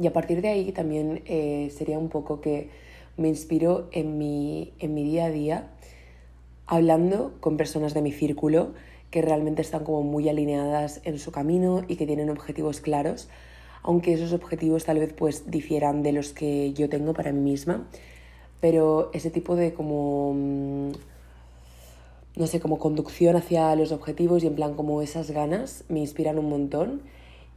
Y 0.00 0.06
a 0.06 0.12
partir 0.12 0.42
de 0.42 0.48
ahí 0.48 0.72
también 0.72 1.22
eh, 1.24 1.72
sería 1.74 1.98
un 1.98 2.08
poco 2.08 2.40
que 2.40 2.68
me 3.16 3.28
inspiro 3.28 3.88
en 3.92 4.18
mi, 4.18 4.72
en 4.80 4.94
mi 4.94 5.04
día 5.04 5.26
a 5.26 5.30
día 5.30 5.70
hablando 6.66 7.34
con 7.40 7.56
personas 7.56 7.94
de 7.94 8.02
mi 8.02 8.12
círculo 8.12 8.74
que 9.10 9.22
realmente 9.22 9.62
están 9.62 9.84
como 9.84 10.02
muy 10.02 10.28
alineadas 10.28 11.00
en 11.04 11.18
su 11.18 11.30
camino 11.30 11.84
y 11.86 11.96
que 11.96 12.06
tienen 12.06 12.30
objetivos 12.30 12.80
claros 12.80 13.28
aunque 13.84 14.14
esos 14.14 14.32
objetivos 14.32 14.84
tal 14.84 14.98
vez 14.98 15.12
pues 15.12 15.48
difieran 15.50 16.02
de 16.02 16.12
los 16.12 16.32
que 16.32 16.72
yo 16.72 16.88
tengo 16.88 17.14
para 17.14 17.30
mí 17.30 17.40
misma, 17.40 17.86
pero 18.60 19.10
ese 19.12 19.30
tipo 19.30 19.54
de 19.54 19.74
como 19.74 20.32
mm, 20.34 20.92
no 22.36 22.48
sé, 22.48 22.58
como 22.58 22.78
conducción 22.78 23.36
hacia 23.36 23.76
los 23.76 23.92
objetivos 23.92 24.42
y 24.42 24.48
en 24.48 24.56
plan 24.56 24.74
como 24.74 25.02
esas 25.02 25.30
ganas 25.30 25.84
me 25.88 26.00
inspiran 26.00 26.38
un 26.38 26.48
montón. 26.48 27.02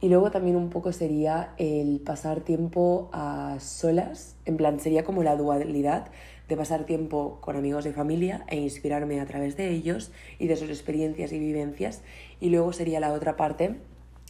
Y 0.00 0.08
luego 0.08 0.30
también 0.30 0.54
un 0.54 0.70
poco 0.70 0.92
sería 0.92 1.54
el 1.56 1.98
pasar 1.98 2.42
tiempo 2.42 3.08
a 3.12 3.56
solas, 3.58 4.36
en 4.44 4.56
plan 4.56 4.78
sería 4.78 5.02
como 5.02 5.24
la 5.24 5.34
dualidad 5.34 6.12
de 6.48 6.56
pasar 6.56 6.84
tiempo 6.84 7.38
con 7.40 7.56
amigos 7.56 7.82
de 7.82 7.92
familia 7.92 8.44
e 8.46 8.56
inspirarme 8.56 9.20
a 9.20 9.26
través 9.26 9.56
de 9.56 9.70
ellos 9.70 10.12
y 10.38 10.46
de 10.46 10.54
sus 10.54 10.68
experiencias 10.68 11.32
y 11.32 11.40
vivencias. 11.40 12.02
Y 12.40 12.50
luego 12.50 12.72
sería 12.72 13.00
la 13.00 13.12
otra 13.12 13.36
parte 13.36 13.74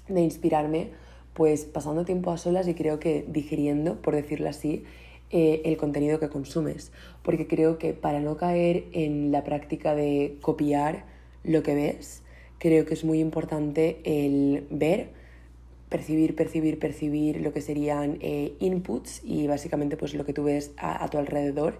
de 0.08 0.20
inspirarme 0.22 0.92
pues 1.38 1.66
pasando 1.66 2.04
tiempo 2.04 2.32
a 2.32 2.36
solas 2.36 2.66
y 2.66 2.74
creo 2.74 2.98
que 2.98 3.24
digiriendo, 3.28 4.02
por 4.02 4.16
decirlo 4.16 4.48
así, 4.48 4.82
eh, 5.30 5.62
el 5.64 5.76
contenido 5.76 6.18
que 6.18 6.28
consumes. 6.28 6.90
Porque 7.22 7.46
creo 7.46 7.78
que 7.78 7.94
para 7.94 8.18
no 8.18 8.36
caer 8.36 8.86
en 8.92 9.30
la 9.30 9.44
práctica 9.44 9.94
de 9.94 10.36
copiar 10.40 11.04
lo 11.44 11.62
que 11.62 11.76
ves, 11.76 12.24
creo 12.58 12.86
que 12.86 12.94
es 12.94 13.04
muy 13.04 13.20
importante 13.20 14.00
el 14.02 14.66
ver 14.70 15.10
percibir, 15.88 16.34
percibir, 16.34 16.80
percibir 16.80 17.40
lo 17.40 17.52
que 17.52 17.60
serían 17.60 18.18
eh, 18.20 18.54
inputs 18.58 19.22
y 19.24 19.46
básicamente 19.46 19.96
pues 19.96 20.14
lo 20.14 20.24
que 20.24 20.32
tú 20.32 20.42
ves 20.42 20.72
a, 20.76 21.08
tu 21.08 21.18
alrededor 21.18 21.78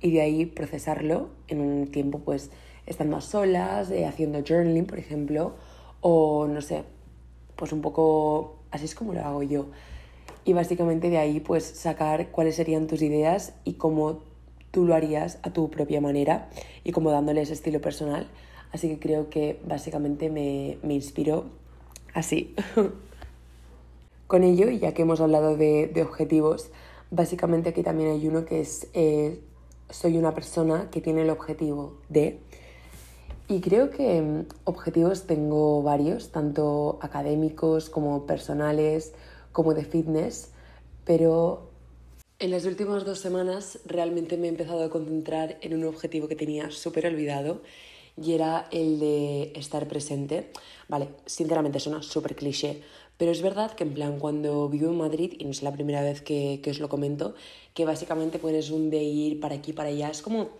y 0.00 0.12
de 0.12 0.22
ahí 0.22 0.46
procesarlo 0.46 1.28
en 1.48 1.60
un 1.60 1.88
tiempo 1.88 2.20
pues 2.20 2.50
estando 2.86 3.18
a 3.18 3.20
solas, 3.20 3.90
eh, 3.90 4.06
haciendo 4.06 4.42
journaling 4.42 4.86
por 4.86 4.98
ejemplo 4.98 5.56
o 6.00 6.48
no 6.48 6.62
sé, 6.62 6.84
pues 7.54 7.70
un 7.72 7.82
poco 7.82 8.63
así 8.74 8.86
es 8.86 8.94
como 8.94 9.14
lo 9.14 9.20
hago 9.20 9.42
yo 9.42 9.66
y 10.44 10.52
básicamente 10.52 11.10
de 11.10 11.18
ahí 11.18 11.40
pues 11.40 11.64
sacar 11.64 12.30
cuáles 12.30 12.56
serían 12.56 12.86
tus 12.86 13.02
ideas 13.02 13.54
y 13.64 13.74
cómo 13.74 14.20
tú 14.70 14.84
lo 14.84 14.94
harías 14.94 15.38
a 15.42 15.52
tu 15.52 15.70
propia 15.70 16.00
manera 16.00 16.50
y 16.82 16.92
como 16.92 17.10
dándole 17.10 17.40
ese 17.42 17.52
estilo 17.52 17.80
personal. 17.80 18.26
Así 18.72 18.88
que 18.88 18.98
creo 18.98 19.30
que 19.30 19.60
básicamente 19.66 20.30
me, 20.30 20.78
me 20.82 20.94
inspiró 20.94 21.46
así. 22.12 22.54
Con 24.26 24.42
ello, 24.42 24.68
ya 24.68 24.92
que 24.92 25.02
hemos 25.02 25.20
hablado 25.20 25.56
de, 25.56 25.86
de, 25.86 26.02
objetivos, 26.02 26.70
básicamente 27.10 27.70
aquí 27.70 27.82
también 27.82 28.10
hay 28.10 28.26
uno 28.26 28.44
que 28.44 28.60
es 28.60 28.88
eh, 28.94 29.40
soy 29.90 30.18
una 30.18 30.34
persona 30.34 30.88
que 30.90 31.00
tiene 31.00 31.22
el 31.22 31.30
objetivo 31.30 31.94
de... 32.08 32.40
Y 33.48 33.60
creo 33.60 33.90
que 33.90 34.20
mm, 34.22 34.46
objetivos 34.64 35.26
tengo 35.26 35.82
varios, 35.82 36.30
tanto 36.30 36.98
académicos 37.02 37.90
como 37.90 38.26
personales, 38.26 39.12
como 39.52 39.74
de 39.74 39.84
fitness, 39.84 40.50
pero 41.04 41.70
en 42.38 42.50
las 42.50 42.64
últimas 42.64 43.04
dos 43.04 43.20
semanas 43.20 43.78
realmente 43.86 44.36
me 44.36 44.46
he 44.46 44.50
empezado 44.50 44.82
a 44.82 44.90
concentrar 44.90 45.56
en 45.60 45.74
un 45.74 45.84
objetivo 45.84 46.26
que 46.26 46.36
tenía 46.36 46.70
súper 46.70 47.06
olvidado 47.06 47.62
y 48.20 48.32
era 48.32 48.66
el 48.70 48.98
de 48.98 49.52
estar 49.54 49.86
presente. 49.88 50.50
Vale, 50.88 51.08
sinceramente 51.26 51.80
suena 51.80 52.02
súper 52.02 52.34
cliché, 52.34 52.82
pero 53.18 53.30
es 53.30 53.42
verdad 53.42 53.72
que 53.72 53.84
en 53.84 53.94
plan 53.94 54.18
cuando 54.18 54.68
vivo 54.68 54.88
en 54.88 54.96
Madrid, 54.96 55.34
y 55.38 55.44
no 55.44 55.50
es 55.50 55.62
la 55.62 55.72
primera 55.72 56.02
vez 56.02 56.22
que, 56.22 56.60
que 56.62 56.70
os 56.70 56.80
lo 56.80 56.88
comento, 56.88 57.34
que 57.72 57.84
básicamente 57.84 58.38
puedes 58.38 58.70
un 58.70 58.90
de 58.90 59.02
ir 59.02 59.38
para 59.38 59.54
aquí, 59.54 59.72
para 59.72 59.90
allá, 59.90 60.10
es 60.10 60.22
como 60.22 60.50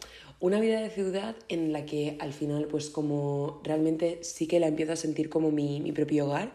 una 0.45 0.61
vida 0.61 0.79
de 0.83 0.91
ciudad 0.91 1.37
en 1.49 1.73
la 1.73 1.87
que 1.87 2.19
al 2.21 2.35
final 2.35 2.67
pues 2.67 2.91
como 2.91 3.63
realmente 3.65 4.19
sí 4.21 4.47
que 4.47 4.61
la 4.61 4.67
empiezo 4.67 4.93
a 4.93 4.97
sentir 4.97 5.31
como 5.31 5.51
mi, 5.51 5.81
mi 5.81 5.91
propio 5.91 6.27
hogar, 6.27 6.53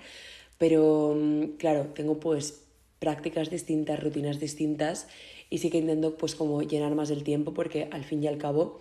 pero 0.59 1.15
mm, 1.19 1.57
claro, 1.57 1.87
tengo 1.95 2.19
pues 2.19 2.65
prácticas 2.99 3.49
distintas, 3.49 3.99
rutinas 3.99 4.39
distintas 4.39 5.07
y 5.49 5.57
sí 5.57 5.71
que 5.71 5.79
intento 5.79 6.17
pues 6.17 6.35
como 6.35 6.61
llenar 6.61 6.93
más 6.93 7.09
el 7.09 7.23
tiempo 7.23 7.55
porque 7.55 7.89
al 7.91 8.03
fin 8.03 8.23
y 8.23 8.27
al 8.27 8.37
cabo, 8.37 8.79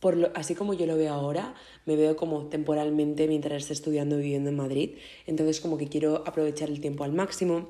por 0.00 0.32
así 0.34 0.56
como 0.56 0.74
yo 0.74 0.86
lo 0.86 0.96
veo 0.96 1.12
ahora, 1.12 1.54
me 1.86 1.94
veo 1.94 2.16
como 2.16 2.46
temporalmente 2.46 3.28
mientras 3.28 3.62
esté 3.62 3.74
estudiando 3.74 4.16
viviendo 4.16 4.50
en 4.50 4.56
Madrid. 4.56 4.96
Entonces 5.24 5.60
como 5.60 5.78
que 5.78 5.86
quiero 5.86 6.24
aprovechar 6.26 6.68
el 6.68 6.80
tiempo 6.80 7.04
al 7.04 7.12
máximo, 7.12 7.68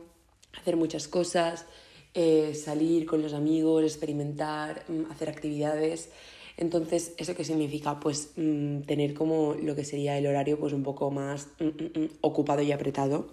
hacer 0.54 0.76
muchas 0.76 1.06
cosas, 1.06 1.66
eh, 2.14 2.54
salir 2.54 3.06
con 3.06 3.22
los 3.22 3.32
amigos, 3.32 3.84
experimentar, 3.84 4.84
mm, 4.88 5.10
hacer 5.10 5.30
actividades. 5.30 6.10
Entonces, 6.56 7.14
¿eso 7.16 7.34
qué 7.34 7.44
significa? 7.44 7.98
Pues 8.00 8.32
mm, 8.36 8.82
tener 8.82 9.14
como 9.14 9.54
lo 9.54 9.74
que 9.74 9.84
sería 9.84 10.18
el 10.18 10.26
horario 10.26 10.58
pues 10.58 10.72
un 10.72 10.82
poco 10.82 11.10
más 11.10 11.48
mm, 11.58 12.18
ocupado 12.20 12.62
y 12.62 12.72
apretado. 12.72 13.28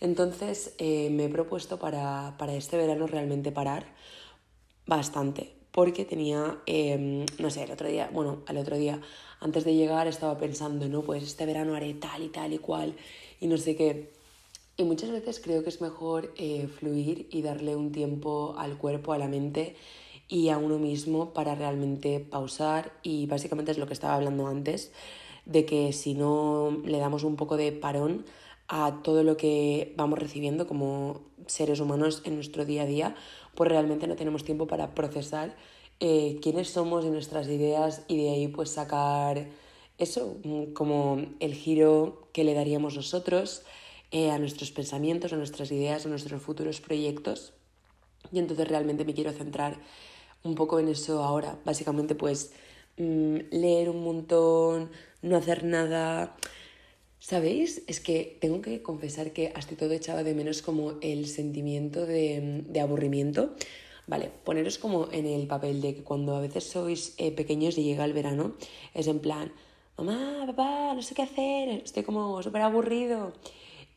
Entonces, 0.00 0.74
eh, 0.78 1.10
me 1.10 1.24
he 1.26 1.28
propuesto 1.28 1.78
para, 1.78 2.36
para, 2.38 2.54
este 2.54 2.76
verano 2.76 3.06
realmente 3.06 3.52
parar 3.52 3.84
bastante, 4.86 5.52
porque 5.72 6.04
tenía, 6.04 6.58
em, 6.66 7.26
no 7.38 7.50
sé, 7.50 7.64
el 7.64 7.70
otro 7.72 7.88
día, 7.88 8.10
bueno, 8.12 8.42
al 8.46 8.56
otro 8.56 8.76
día, 8.76 9.00
antes 9.40 9.64
de 9.64 9.74
llegar 9.74 10.06
estaba 10.08 10.38
pensando, 10.38 10.88
no, 10.88 11.02
pues 11.02 11.22
este 11.22 11.46
verano 11.46 11.74
haré 11.74 11.94
tal 11.94 12.22
y 12.22 12.28
tal 12.28 12.52
y 12.52 12.58
cual, 12.58 12.94
y 13.40 13.46
no 13.46 13.56
sé 13.58 13.76
qué. 13.76 14.19
Y 14.80 14.84
muchas 14.84 15.10
veces 15.10 15.40
creo 15.40 15.62
que 15.62 15.68
es 15.68 15.82
mejor 15.82 16.32
eh, 16.38 16.66
fluir 16.66 17.28
y 17.30 17.42
darle 17.42 17.76
un 17.76 17.92
tiempo 17.92 18.54
al 18.56 18.78
cuerpo, 18.78 19.12
a 19.12 19.18
la 19.18 19.28
mente 19.28 19.76
y 20.26 20.48
a 20.48 20.56
uno 20.56 20.78
mismo 20.78 21.34
para 21.34 21.54
realmente 21.54 22.18
pausar. 22.18 22.90
Y 23.02 23.26
básicamente 23.26 23.72
es 23.72 23.76
lo 23.76 23.86
que 23.86 23.92
estaba 23.92 24.14
hablando 24.14 24.46
antes, 24.46 24.90
de 25.44 25.66
que 25.66 25.92
si 25.92 26.14
no 26.14 26.80
le 26.82 26.96
damos 26.96 27.24
un 27.24 27.36
poco 27.36 27.58
de 27.58 27.72
parón 27.72 28.24
a 28.68 29.02
todo 29.02 29.22
lo 29.22 29.36
que 29.36 29.92
vamos 29.98 30.18
recibiendo 30.18 30.66
como 30.66 31.20
seres 31.44 31.78
humanos 31.80 32.22
en 32.24 32.36
nuestro 32.36 32.64
día 32.64 32.84
a 32.84 32.86
día, 32.86 33.14
pues 33.54 33.68
realmente 33.68 34.06
no 34.06 34.16
tenemos 34.16 34.44
tiempo 34.44 34.66
para 34.66 34.94
procesar 34.94 35.56
eh, 36.00 36.38
quiénes 36.40 36.70
somos 36.70 37.04
y 37.04 37.10
nuestras 37.10 37.48
ideas 37.48 38.02
y 38.08 38.16
de 38.16 38.30
ahí 38.30 38.48
pues 38.48 38.70
sacar 38.70 39.46
eso, 39.98 40.38
mm, 40.42 40.72
como 40.72 41.20
el 41.38 41.52
giro 41.52 42.28
que 42.32 42.44
le 42.44 42.54
daríamos 42.54 42.96
nosotros 42.96 43.62
eh, 44.12 44.30
a 44.30 44.38
nuestros 44.38 44.72
pensamientos, 44.72 45.32
a 45.32 45.36
nuestras 45.36 45.70
ideas, 45.70 46.04
a 46.04 46.08
nuestros 46.08 46.42
futuros 46.42 46.80
proyectos. 46.80 47.52
Y 48.32 48.38
entonces 48.38 48.68
realmente 48.68 49.04
me 49.04 49.14
quiero 49.14 49.32
centrar 49.32 49.78
un 50.42 50.54
poco 50.54 50.80
en 50.80 50.88
eso 50.88 51.22
ahora. 51.22 51.58
Básicamente, 51.64 52.14
pues 52.14 52.52
mm, 52.96 53.36
leer 53.50 53.90
un 53.90 54.02
montón, 54.02 54.90
no 55.22 55.36
hacer 55.36 55.64
nada. 55.64 56.36
¿Sabéis? 57.20 57.82
Es 57.86 58.00
que 58.00 58.38
tengo 58.40 58.62
que 58.62 58.82
confesar 58.82 59.32
que 59.32 59.52
hasta 59.54 59.76
todo 59.76 59.92
echaba 59.92 60.22
de 60.24 60.34
menos 60.34 60.62
como 60.62 60.94
el 61.02 61.26
sentimiento 61.26 62.06
de, 62.06 62.64
aburrimiento. 62.80 63.54
Vale, 64.06 64.30
poneros 64.44 64.78
como 64.78 65.08
en 65.12 65.26
el 65.26 65.46
papel 65.46 65.82
de 65.82 65.94
que 65.94 66.02
cuando 66.02 66.34
a 66.34 66.40
veces 66.40 66.64
sois 66.64 67.14
eh, 67.18 67.30
pequeños 67.30 67.78
y 67.78 67.84
llega 67.84 68.04
el 68.04 68.14
verano, 68.14 68.54
es 68.94 69.06
en 69.06 69.20
plan, 69.20 69.52
mamá, 69.98 70.44
papá, 70.46 70.94
no 70.94 71.02
sé 71.02 71.14
qué 71.14 71.22
hacer, 71.22 71.68
estoy 71.84 72.02
como 72.02 72.42
súper 72.42 72.62
aburrido. 72.62 73.34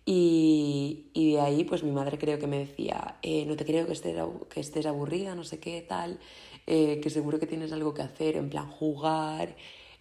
Y, 0.06 1.12
y, 1.14 1.34
de 1.34 1.40
ahí, 1.40 1.64
pues 1.64 1.84
mi 1.84 1.92
madre 1.92 2.18
creo 2.18 2.38
que 2.38 2.48
me 2.48 2.60
decía, 2.60 3.18
eh, 3.22 3.46
no 3.46 3.56
te 3.56 3.66
creo 3.66 3.86
que 3.88 3.94
estés, 3.94 4.18
que 4.50 4.60
estés 4.60 4.86
aburrida, 4.86 5.34
no 5.34 5.46
sé 5.46 5.60
qué 5.60 5.82
tal, 5.82 6.20
eh, 6.68 7.00
que 7.02 7.10
seguro 7.10 7.40
que 7.40 7.48
tienes 7.48 7.72
algo 7.72 7.94
que 7.94 8.02
hacer, 8.02 8.36
en 8.36 8.50
plan 8.50 8.70
jugar, 8.70 9.56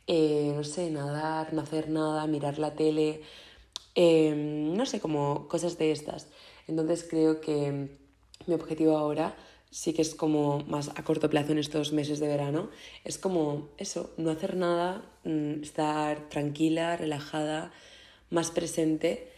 eh, 0.09 0.53
no 0.57 0.65
sé, 0.65 0.91
nadar, 0.91 1.55
no 1.55 1.63
hacer 1.63 1.89
nada, 1.89 2.27
mirar 2.27 2.59
la 2.59 2.75
tele, 2.75 3.23
em, 3.95 4.75
no 4.75 4.87
sé, 4.87 5.01
como 5.01 5.49
cosas 5.49 5.79
de 5.79 5.93
estas. 5.93 6.29
Entonces 6.67 7.07
creo 7.09 7.41
que 7.41 7.89
mi 8.47 8.55
objetivo 8.55 8.97
ahora 8.97 9.37
sí 9.71 9.95
que 9.95 10.03
es 10.03 10.15
como 10.15 10.61
más 10.67 10.91
a 10.97 11.03
corto 11.05 11.31
plazo 11.31 11.53
en 11.53 11.59
estos 11.59 11.93
meses 11.93 12.21
de 12.21 12.29
verano, 12.29 12.71
es 13.05 13.19
como 13.19 13.69
eso, 13.79 14.13
no 14.19 14.31
hacer 14.31 14.57
nada, 14.57 15.05
mm, 15.25 15.63
estar 15.63 16.29
tranquila, 16.29 16.97
relajada, 16.97 17.73
más 18.31 18.51
presente 18.51 19.32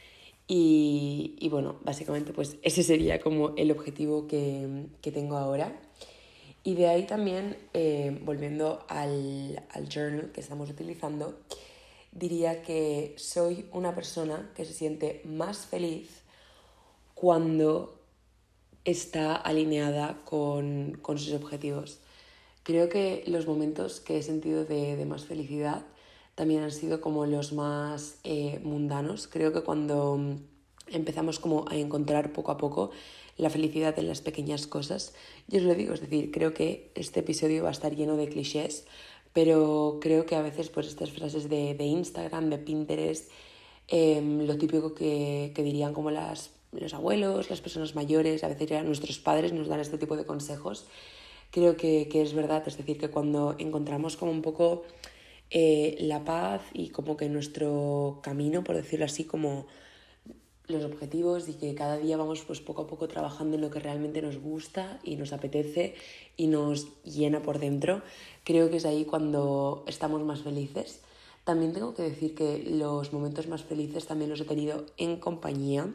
y, 0.47 1.49
bueno, 1.51 1.77
básicamente 1.85 2.33
pues 2.33 2.57
ese 2.63 2.83
sería 2.83 3.21
como 3.21 3.55
el 3.57 3.71
objetivo 3.71 4.27
que, 4.27 4.87
tengo 5.01 5.37
ahora. 5.37 5.81
Y 6.63 6.75
de 6.75 6.89
ahí 6.89 7.07
también, 7.07 7.57
eh, 7.75 8.19
volviendo 8.23 8.85
al, 8.89 9.63
al 9.71 9.89
journal 9.89 10.33
que 10.33 10.41
estamos 10.41 10.71
utilizando, 10.71 11.39
diría 12.13 12.63
que 12.63 13.15
soy 13.19 13.67
una 13.73 13.95
persona 13.95 14.51
que 14.55 14.65
se 14.65 14.73
siente 14.73 15.23
más 15.25 15.67
feliz 15.67 16.23
cuando 17.15 17.99
está 18.85 19.35
alineada 19.35 20.21
con, 20.25 21.01
sus 21.17 21.33
objetivos. 21.33 22.01
Creo 22.63 22.89
que 22.89 23.25
los 23.27 23.47
momentos 23.47 24.01
que 24.01 24.19
he 24.19 24.23
sentido 24.23 24.65
de, 24.65 24.97
de 24.97 25.07
más 25.07 25.25
felicidad 25.25 25.85
también 26.35 26.63
han 26.63 26.73
sido 26.73 27.01
como 27.01 27.27
los 27.27 27.53
más 27.53 28.19
eh, 28.25 28.61
mundanos. 28.63 29.29
Creo 29.29 29.53
que 29.53 29.63
cuando 29.63 30.19
empezamos 30.89 31.39
como 31.39 31.65
a 31.69 31.77
encontrar 31.77 32.33
poco 32.33 32.53
a 32.53 32.57
poco 32.57 32.91
la 33.37 33.51
felicidad 33.51 33.99
en 33.99 34.09
las 34.09 34.21
pequeñas 34.21 34.67
cosas, 34.67 35.15
yo 35.49 35.59
os 35.59 35.65
lo 35.65 35.75
digo, 35.75 35.95
es 35.95 36.01
decir, 36.01 36.31
creo 36.31 36.55
que 36.55 36.91
este 36.95 37.21
episodio 37.21 37.65
va 37.65 37.71
a 37.71 37.73
estar 37.73 37.95
lleno 37.95 38.17
de 38.17 38.29
clichés, 38.29 38.87
pero 39.33 39.99
creo 40.01 40.27
que 40.27 40.37
a 40.37 40.43
veces 40.43 40.69
pues 40.71 40.87
estas 40.87 41.11
frases 41.11 41.49
de, 41.49 41.75
de 41.75 41.85
Instagram, 41.85 42.51
de 42.51 42.59
Pinterest, 42.59 43.31
em, 43.89 44.47
lo 44.47 44.57
típico 44.57 44.95
que, 44.95 45.53
que 45.55 45.63
dirían 45.63 45.93
como 45.93 46.11
las, 46.11 46.51
los 46.71 46.95
abuelos, 46.95 47.51
las 47.51 47.61
personas 47.61 47.95
mayores, 47.97 48.45
a 48.45 48.49
veces 48.49 48.69
ya 48.69 48.83
nuestros 48.83 49.19
padres 49.19 49.53
nos 49.53 49.67
dan 49.67 49.81
este 49.81 49.99
tipo 49.99 50.17
de 50.17 50.25
consejos, 50.25 50.87
creo 51.51 51.77
que, 51.77 52.09
que 52.09 52.23
es 52.23 52.35
verdad, 52.35 52.63
es 52.67 52.77
decir, 52.77 52.99
que 52.99 53.11
cuando 53.11 53.57
encontramos 53.59 54.17
como 54.17 54.31
un 54.31 54.43
poco 54.43 54.85
eh, 55.51 55.97
la 56.01 56.25
paz 56.25 56.63
y 56.73 56.89
como 56.89 57.17
que 57.17 57.29
nuestro 57.29 58.21
camino, 58.23 58.65
por 58.65 58.77
decirlo 58.77 59.05
así, 59.05 59.25
como 59.25 59.67
los 60.67 60.85
objetivos 60.85 61.49
y 61.49 61.55
que 61.55 61.75
cada 61.75 61.99
día 61.99 62.17
vamos 62.17 62.43
pues 62.43 62.61
poco 62.61 62.83
a 62.83 62.87
poco 62.87 63.07
trabajando 63.07 63.57
en 63.57 63.63
lo 63.63 63.71
que 63.71 63.81
realmente 63.81 64.23
nos 64.23 64.39
gusta 64.39 64.99
y 65.05 65.17
nos 65.17 65.33
apetece 65.33 65.95
y 66.37 66.47
nos 66.47 67.03
llena 67.05 67.43
por 67.43 67.59
dentro, 67.59 68.03
creo 68.45 68.71
que 68.71 68.79
es 68.79 68.87
ahí 68.87 69.05
cuando 69.05 69.85
estamos 69.87 70.23
más 70.23 70.43
felices. 70.43 71.01
También 71.45 71.75
tengo 71.75 71.95
que 71.95 72.03
decir 72.03 72.35
que 72.35 72.65
los 72.67 73.13
momentos 73.13 73.49
más 73.49 73.63
felices 73.63 74.07
también 74.07 74.31
los 74.31 74.41
he 74.41 74.45
tenido 74.45 74.87
en 74.97 75.17
compañía. 75.17 75.93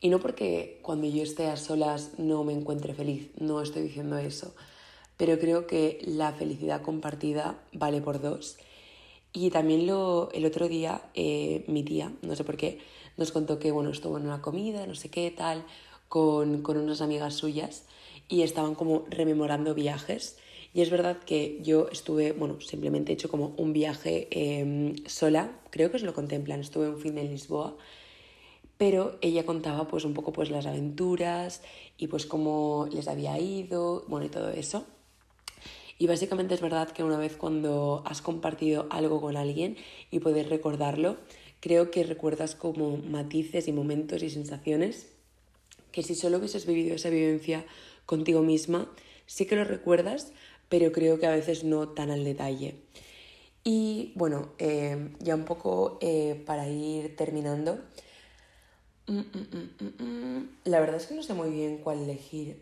Y 0.00 0.08
no 0.08 0.18
porque 0.18 0.80
cuando 0.82 1.06
yo 1.06 1.22
esté 1.22 1.46
a 1.46 1.56
solas 1.56 2.18
no 2.18 2.42
me 2.42 2.52
encuentre 2.52 2.94
feliz, 2.94 3.30
no 3.38 3.62
estoy 3.62 3.82
diciendo 3.82 4.18
eso, 4.18 4.52
pero 5.16 5.38
creo 5.38 5.66
que 5.66 5.98
la 6.06 6.32
felicidad 6.32 6.82
compartida 6.82 7.58
vale 7.72 8.00
por 8.00 8.20
dos. 8.20 8.56
Y 9.32 9.50
también 9.50 9.86
lo, 9.86 10.30
el 10.32 10.46
otro 10.46 10.68
día 10.68 11.02
eh, 11.14 11.64
mi 11.66 11.82
tía, 11.82 12.12
no 12.22 12.36
sé 12.36 12.44
por 12.44 12.56
qué, 12.56 12.78
nos 13.16 13.32
contó 13.32 13.58
que 13.58 13.72
bueno, 13.72 13.90
estuvo 13.90 14.16
en 14.18 14.26
una 14.26 14.40
comida, 14.40 14.86
no 14.86 14.94
sé 14.94 15.08
qué, 15.10 15.30
tal, 15.30 15.64
con, 16.08 16.62
con 16.62 16.76
unas 16.76 17.00
amigas 17.00 17.34
suyas 17.34 17.84
y 18.28 18.42
estaban 18.42 18.74
como 18.74 19.04
rememorando 19.10 19.74
viajes. 19.74 20.38
Y 20.72 20.82
es 20.82 20.90
verdad 20.90 21.18
que 21.18 21.58
yo 21.62 21.88
estuve, 21.90 22.32
bueno, 22.32 22.60
simplemente 22.60 23.12
he 23.12 23.14
hecho 23.14 23.28
como 23.28 23.54
un 23.56 23.72
viaje 23.72 24.28
em, 24.30 24.96
sola, 25.06 25.60
creo 25.70 25.90
que 25.90 25.96
os 25.96 26.02
lo 26.02 26.14
contemplan, 26.14 26.60
estuve 26.60 26.88
un 26.88 26.98
fin 26.98 27.16
en 27.18 27.30
Lisboa, 27.30 27.76
pero 28.76 29.16
ella 29.20 29.46
contaba 29.46 29.86
pues 29.86 30.04
un 30.04 30.14
poco 30.14 30.32
pues 30.32 30.50
las 30.50 30.66
aventuras 30.66 31.62
y 31.96 32.08
pues 32.08 32.26
cómo 32.26 32.88
les 32.92 33.06
había 33.06 33.38
ido, 33.38 34.04
bueno, 34.08 34.26
y 34.26 34.30
todo 34.30 34.50
eso. 34.50 34.84
Y 35.98 36.06
básicamente 36.06 36.54
es 36.54 36.60
verdad 36.60 36.90
que 36.90 37.04
una 37.04 37.18
vez 37.18 37.36
cuando 37.36 38.02
has 38.06 38.20
compartido 38.20 38.86
algo 38.90 39.20
con 39.20 39.36
alguien 39.36 39.76
y 40.10 40.18
poder 40.18 40.48
recordarlo, 40.48 41.16
creo 41.60 41.90
que 41.90 42.04
recuerdas 42.04 42.54
como 42.54 42.96
matices 42.96 43.68
y 43.68 43.72
momentos 43.72 44.22
y 44.22 44.30
sensaciones 44.30 45.14
que 45.92 46.02
si 46.02 46.16
solo 46.16 46.38
hubieses 46.38 46.66
vivido 46.66 46.96
esa 46.96 47.08
vivencia 47.08 47.64
contigo 48.04 48.42
misma, 48.42 48.90
sí 49.26 49.46
que 49.46 49.54
lo 49.54 49.62
recuerdas, 49.62 50.32
pero 50.68 50.90
creo 50.90 51.20
que 51.20 51.26
a 51.26 51.30
veces 51.30 51.62
no 51.62 51.88
tan 51.88 52.10
al 52.10 52.24
detalle. 52.24 52.74
Y 53.62 54.12
bueno, 54.16 54.52
eh, 54.58 55.10
ya 55.20 55.36
un 55.36 55.44
poco 55.44 55.98
eh, 56.00 56.42
para 56.44 56.68
ir 56.68 57.14
terminando, 57.14 57.78
mm, 59.06 59.18
mm, 59.18 60.02
mm, 60.04 60.48
la 60.64 60.80
verdad 60.80 60.96
es 60.96 61.06
que 61.06 61.14
no 61.14 61.22
sé 61.22 61.32
muy 61.32 61.50
bien 61.50 61.78
cuál 61.78 62.00
elegir. 62.00 62.60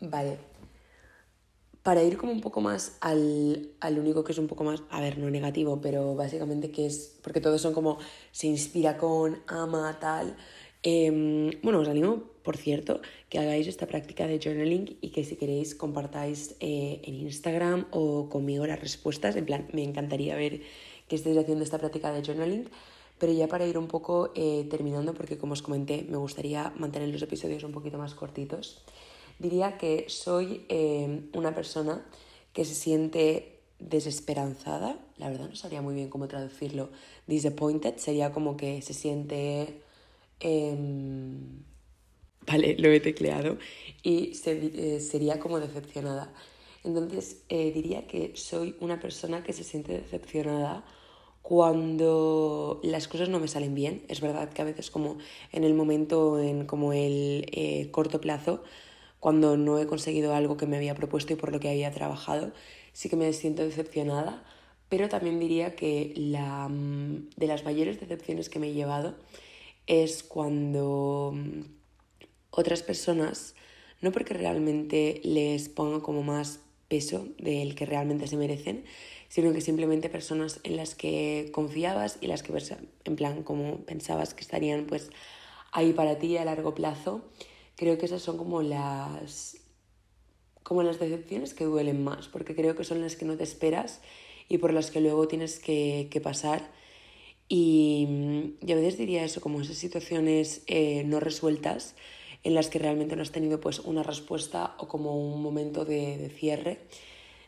Vale. 0.00 0.38
Para 1.82 2.02
ir 2.02 2.16
como 2.16 2.32
un 2.32 2.40
poco 2.40 2.60
más 2.60 2.98
al, 3.00 3.70
al, 3.80 3.98
único 3.98 4.24
que 4.24 4.32
es 4.32 4.38
un 4.38 4.48
poco 4.48 4.64
más, 4.64 4.82
a 4.90 5.00
ver, 5.00 5.18
no 5.18 5.30
negativo, 5.30 5.80
pero 5.80 6.16
básicamente 6.16 6.72
que 6.72 6.86
es, 6.86 7.16
porque 7.22 7.40
todos 7.40 7.60
son 7.62 7.72
como, 7.72 7.98
se 8.32 8.48
inspira 8.48 8.96
con, 8.96 9.38
ama, 9.46 9.96
tal. 10.00 10.36
Em, 10.82 11.50
bueno, 11.62 11.78
os 11.80 11.88
animo, 11.88 12.24
por 12.42 12.56
cierto, 12.56 13.00
que 13.28 13.38
hagáis 13.38 13.66
esta 13.68 13.86
práctica 13.86 14.26
de 14.26 14.40
journaling 14.42 14.98
y 15.00 15.10
que 15.10 15.24
si 15.24 15.36
queréis 15.36 15.74
compartáis 15.74 16.56
eh, 16.60 17.00
en 17.04 17.14
Instagram 17.14 17.86
o 17.92 18.28
conmigo 18.28 18.66
las 18.66 18.80
respuestas. 18.80 19.36
En 19.36 19.46
plan, 19.46 19.68
me 19.72 19.84
encantaría 19.84 20.34
ver 20.36 20.62
que 21.08 21.16
estéis 21.16 21.38
haciendo 21.38 21.62
esta 21.64 21.78
práctica 21.78 22.12
de 22.12 22.22
journaling. 22.24 22.68
Pero 23.18 23.32
ya 23.32 23.48
para 23.48 23.66
ir 23.66 23.78
un 23.78 23.86
poco 23.86 24.32
eh, 24.34 24.66
terminando, 24.68 25.14
porque 25.14 25.38
como 25.38 25.54
os 25.54 25.62
comenté, 25.62 26.04
me 26.08 26.18
gustaría 26.18 26.72
mantener 26.76 27.08
los 27.08 27.22
episodios 27.22 27.64
un 27.64 27.72
poquito 27.72 27.96
más 27.96 28.14
cortitos 28.14 28.84
diría 29.38 29.76
que 29.78 30.06
soy 30.08 30.64
eh, 30.68 31.28
una 31.34 31.54
persona 31.54 32.04
que 32.52 32.64
se 32.64 32.74
siente 32.74 33.60
desesperanzada, 33.78 34.98
la 35.18 35.28
verdad 35.28 35.48
no 35.48 35.56
sabría 35.56 35.82
muy 35.82 35.94
bien 35.94 36.08
cómo 36.08 36.28
traducirlo, 36.28 36.88
disappointed 37.26 37.96
sería 37.96 38.32
como 38.32 38.56
que 38.56 38.82
se 38.82 38.94
siente... 38.94 39.82
Em, 40.40 41.62
vale, 42.46 42.76
lo 42.78 42.88
he 42.88 43.00
tecleado 43.00 43.58
y 44.02 44.32
eh, 44.46 45.00
sería 45.00 45.38
como 45.38 45.60
decepcionada. 45.60 46.32
Entonces 46.84 47.42
eh, 47.48 47.72
diría 47.72 48.06
que 48.06 48.32
soy 48.36 48.76
una 48.80 49.00
persona 49.00 49.42
que 49.42 49.52
se 49.52 49.64
siente 49.64 49.92
decepcionada 49.92 50.84
cuando 51.42 52.80
las 52.82 53.08
cosas 53.08 53.28
no 53.28 53.40
me 53.40 53.48
salen 53.48 53.74
bien. 53.74 54.04
Es 54.08 54.20
verdad 54.20 54.50
que 54.50 54.62
a 54.62 54.64
veces 54.64 54.90
como 54.90 55.18
en 55.52 55.64
el 55.64 55.74
momento, 55.74 56.38
en 56.38 56.66
como 56.66 56.92
el 56.92 57.88
corto 57.92 58.20
plazo, 58.20 58.62
cuando 59.26 59.56
no 59.56 59.80
he 59.80 59.88
conseguido 59.88 60.36
algo 60.36 60.56
que 60.56 60.68
me 60.68 60.76
había 60.76 60.94
propuesto 60.94 61.32
y 61.32 61.36
por 61.36 61.50
lo 61.50 61.58
que 61.58 61.68
había 61.68 61.90
trabajado, 61.90 62.52
sí 62.92 63.08
que 63.08 63.16
me 63.16 63.32
siento 63.32 63.64
decepcionada, 63.64 64.44
pero 64.88 65.08
también 65.08 65.40
diría 65.40 65.74
que 65.74 66.12
la, 66.14 66.68
mm, 66.68 67.30
de 67.34 67.46
las 67.48 67.64
mayores 67.64 67.98
decepciones 67.98 68.48
que 68.48 68.60
me 68.60 68.68
he 68.68 68.72
llevado 68.72 69.16
es 69.88 70.22
cuando 70.22 71.32
mm, 71.34 71.62
otras 72.50 72.84
personas, 72.84 73.56
no 74.00 74.12
porque 74.12 74.32
realmente 74.32 75.20
les 75.24 75.68
ponga 75.70 76.04
como 76.04 76.22
más 76.22 76.60
peso 76.86 77.26
del 77.38 77.74
que 77.74 77.84
realmente 77.84 78.28
se 78.28 78.36
merecen, 78.36 78.84
sino 79.28 79.52
que 79.52 79.60
simplemente 79.60 80.08
personas 80.08 80.60
en 80.62 80.76
las 80.76 80.94
que 80.94 81.50
confiabas 81.52 82.18
y 82.20 82.28
las 82.28 82.44
que 82.44 82.52
en 83.04 83.16
plan 83.16 83.42
como 83.42 83.78
pensabas 83.78 84.34
que 84.34 84.42
estarían 84.42 84.86
pues 84.86 85.10
ahí 85.72 85.92
para 85.92 86.16
ti 86.16 86.36
a 86.36 86.44
largo 86.44 86.76
plazo 86.76 87.24
creo 87.76 87.98
que 87.98 88.06
esas 88.06 88.22
son 88.22 88.36
como 88.36 88.62
las, 88.62 89.58
como 90.62 90.82
las 90.82 90.98
decepciones 90.98 91.54
que 91.54 91.64
duelen 91.64 92.02
más, 92.02 92.28
porque 92.28 92.56
creo 92.56 92.74
que 92.74 92.84
son 92.84 93.00
las 93.00 93.16
que 93.16 93.24
no 93.24 93.36
te 93.36 93.44
esperas 93.44 94.00
y 94.48 94.58
por 94.58 94.72
las 94.72 94.90
que 94.90 95.00
luego 95.00 95.28
tienes 95.28 95.58
que, 95.58 96.20
pasar. 96.22 96.70
Y, 97.48 98.54
y, 98.66 98.72
a 98.72 98.74
veces 98.74 98.98
diría 98.98 99.24
eso, 99.24 99.40
como 99.40 99.60
esas 99.60 99.76
situaciones 99.76 100.62
eh, 100.66 101.04
no 101.04 101.20
resueltas 101.20 101.94
en 102.42 102.54
las 102.54 102.68
que 102.68 102.78
realmente 102.78 103.16
no 103.16 103.22
has 103.22 103.32
tenido 103.32 103.60
pues 103.60 103.80
una 103.80 104.02
respuesta 104.02 104.74
o 104.78 104.88
como 104.88 105.16
un 105.16 105.42
momento 105.42 105.84
de, 105.84 106.30
cierre, 106.30 106.78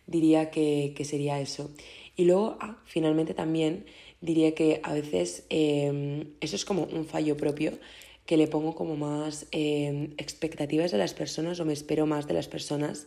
diría 0.07 0.51
que, 0.51 0.95
sería 1.05 1.41
eso. 1.41 1.71
Y 2.17 2.25
luego, 2.25 2.59
ah, 2.61 2.79
finalmente 2.85 3.33
también 3.33 3.87
diría 4.21 4.55
que 4.55 4.81
a 4.83 4.93
veces 4.93 5.47
eh, 5.51 6.27
eso 6.41 6.57
es 6.57 6.65
como 6.65 6.83
un 6.85 7.07
fallo 7.07 7.37
propio 7.37 7.79
que 8.29 8.37
le 8.37 8.47
pongo 8.47 8.75
como 8.75 8.95
más 8.95 9.47
em, 9.53 10.13
expectativas 10.19 10.91
de 10.93 10.99
las 10.99 11.15
personas 11.15 11.61
o 11.61 11.65
me 11.65 11.73
espero 11.73 12.05
más 12.05 12.27
de 12.27 12.35
las 12.35 12.47
personas. 12.47 13.07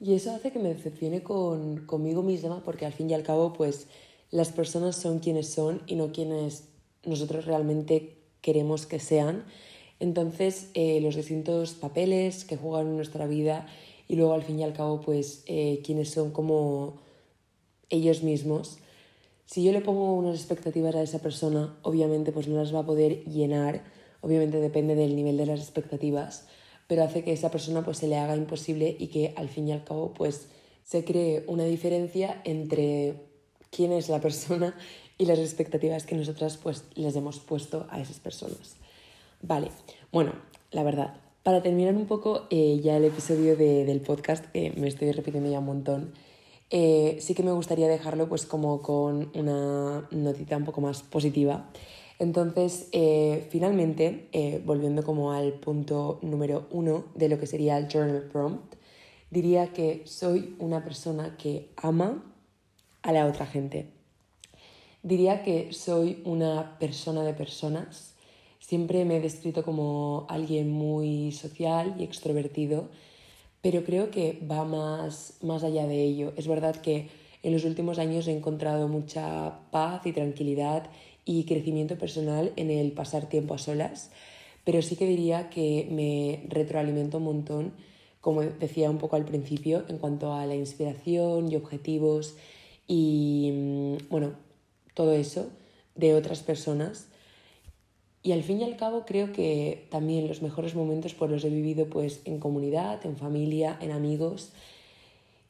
Y 0.00 0.14
eso 0.14 0.34
hace 0.34 0.50
que 0.50 0.58
me 0.58 0.70
decepcione 0.70 1.22
con, 1.22 1.84
conmigo 1.84 2.22
misma 2.22 2.62
porque 2.64 2.86
al 2.86 2.94
fin 2.94 3.10
y 3.10 3.12
al 3.12 3.22
cabo 3.22 3.52
pues 3.52 3.86
las 4.30 4.52
personas 4.52 4.96
son 4.96 5.18
quienes 5.18 5.50
son 5.50 5.82
y 5.86 5.94
no 5.94 6.10
quienes 6.10 6.68
nosotros 7.04 7.44
realmente 7.44 8.16
queremos 8.40 8.86
que 8.86 8.98
sean. 8.98 9.44
Entonces 10.00 10.70
eh, 10.72 11.02
los 11.02 11.16
distintos 11.16 11.74
papeles 11.74 12.46
que 12.46 12.56
juegan 12.56 12.86
en 12.86 12.96
nuestra 12.96 13.26
vida 13.26 13.66
y 14.08 14.16
luego 14.16 14.32
al 14.32 14.42
fin 14.42 14.58
y 14.58 14.64
al 14.64 14.72
cabo 14.72 15.02
pues 15.02 15.42
eh, 15.44 15.82
quienes 15.84 16.08
son 16.08 16.30
como 16.30 16.96
ellos 17.90 18.22
mismos. 18.22 18.78
Si 19.44 19.62
yo 19.62 19.72
le 19.72 19.82
pongo 19.82 20.14
unas 20.14 20.36
expectativas 20.36 20.94
a 20.94 21.02
esa 21.02 21.18
persona, 21.18 21.76
obviamente 21.82 22.32
pues 22.32 22.48
no 22.48 22.56
las 22.56 22.74
va 22.74 22.78
a 22.78 22.86
poder 22.86 23.22
llenar 23.26 23.94
obviamente 24.20 24.60
depende 24.60 24.94
del 24.94 25.16
nivel 25.16 25.36
de 25.36 25.46
las 25.46 25.60
expectativas, 25.60 26.46
pero 26.86 27.02
hace 27.02 27.24
que 27.24 27.32
esa 27.32 27.50
persona 27.50 27.84
pues 27.84 27.98
se 27.98 28.08
le 28.08 28.16
haga 28.16 28.36
imposible 28.36 28.96
y 28.98 29.08
que 29.08 29.34
al 29.36 29.48
fin 29.48 29.68
y 29.68 29.72
al 29.72 29.84
cabo 29.84 30.12
pues 30.14 30.48
se 30.84 31.04
cree 31.04 31.44
una 31.48 31.64
diferencia 31.64 32.40
entre 32.44 33.14
quién 33.70 33.92
es 33.92 34.08
la 34.08 34.20
persona 34.20 34.74
y 35.18 35.26
las 35.26 35.38
expectativas 35.38 36.04
que 36.06 36.14
nosotras 36.14 36.56
pues 36.56 36.84
les 36.94 37.16
hemos 37.16 37.40
puesto 37.40 37.86
a 37.90 38.00
esas 38.00 38.20
personas. 38.20 38.76
Vale, 39.42 39.70
bueno, 40.12 40.32
la 40.70 40.82
verdad, 40.82 41.14
para 41.42 41.62
terminar 41.62 41.94
un 41.94 42.06
poco 42.06 42.46
eh, 42.50 42.80
ya 42.82 42.96
el 42.96 43.04
episodio 43.04 43.56
del 43.56 44.00
podcast, 44.00 44.44
que 44.46 44.72
me 44.76 44.88
estoy 44.88 45.12
repitiendo 45.12 45.50
ya 45.50 45.60
un 45.60 45.66
montón, 45.66 46.12
eh, 46.70 47.18
sí 47.20 47.34
que 47.34 47.44
me 47.44 47.52
gustaría 47.52 47.86
dejarlo 47.86 48.28
pues 48.28 48.46
como 48.46 48.82
con 48.82 49.30
una 49.34 50.08
notita 50.10 50.56
un 50.56 50.64
poco 50.64 50.80
más 50.80 51.02
positiva. 51.02 51.70
Entonces, 52.18 52.88
eh, 52.92 53.46
finalmente, 53.50 54.28
eh, 54.32 54.62
volviendo 54.64 55.02
como 55.02 55.32
al 55.32 55.52
punto 55.54 56.18
número 56.22 56.66
uno 56.70 57.04
de 57.14 57.28
lo 57.28 57.38
que 57.38 57.46
sería 57.46 57.76
el 57.76 57.88
journal 57.88 58.28
prompt, 58.32 58.74
diría 59.30 59.72
que 59.72 60.02
soy 60.06 60.56
una 60.58 60.82
persona 60.82 61.36
que 61.36 61.72
ama 61.76 62.24
a 63.02 63.12
la 63.12 63.26
otra 63.26 63.46
gente. 63.46 63.90
Diría 65.02 65.42
que 65.42 65.72
soy 65.72 66.22
una 66.24 66.78
persona 66.78 67.22
de 67.22 67.34
personas. 67.34 68.14
Siempre 68.60 69.04
me 69.04 69.18
he 69.18 69.20
descrito 69.20 69.62
como 69.62 70.26
alguien 70.28 70.70
muy 70.70 71.32
social 71.32 71.94
y 71.98 72.04
extrovertido, 72.04 72.88
pero 73.60 73.84
creo 73.84 74.10
que 74.10 74.40
va 74.50 74.64
más, 74.64 75.34
más 75.42 75.62
allá 75.64 75.86
de 75.86 76.02
ello. 76.02 76.32
Es 76.36 76.48
verdad 76.48 76.76
que 76.76 77.08
en 77.42 77.52
los 77.52 77.64
últimos 77.64 77.98
años 77.98 78.26
he 78.26 78.36
encontrado 78.36 78.88
mucha 78.88 79.60
paz 79.70 80.04
y 80.06 80.12
tranquilidad 80.12 80.90
y 81.26 81.44
crecimiento 81.44 81.98
personal 81.98 82.52
en 82.56 82.70
el 82.70 82.92
pasar 82.92 83.28
tiempo 83.28 83.52
a 83.52 83.58
solas, 83.58 84.10
pero 84.64 84.80
sí 84.80 84.96
que 84.96 85.06
diría 85.06 85.50
que 85.50 85.86
me 85.90 86.48
retroalimento 86.48 87.18
un 87.18 87.24
montón, 87.24 87.72
como 88.22 88.42
decía 88.42 88.88
un 88.88 88.98
poco 88.98 89.16
al 89.16 89.26
principio, 89.26 89.84
en 89.88 89.98
cuanto 89.98 90.32
a 90.32 90.46
la 90.46 90.54
inspiración 90.54 91.52
y 91.52 91.56
objetivos 91.56 92.36
y, 92.88 93.50
mm, 93.52 94.08
bueno, 94.08 94.32
todo 94.94 95.12
eso 95.12 95.50
de 95.96 96.14
otras 96.14 96.42
personas. 96.42 97.08
Y 98.22 98.32
al 98.32 98.42
fin 98.42 98.60
y 98.60 98.64
al 98.64 98.76
cabo 98.76 99.04
creo 99.06 99.32
que 99.32 99.86
también 99.90 100.28
los 100.28 100.42
mejores 100.42 100.74
momentos 100.74 101.14
pues 101.14 101.30
los 101.30 101.44
he 101.44 101.50
vivido 101.50 101.86
pues 101.86 102.22
en 102.24 102.38
comunidad, 102.40 103.04
en 103.04 103.16
familia, 103.16 103.78
en 103.80 103.92
amigos. 103.92 104.52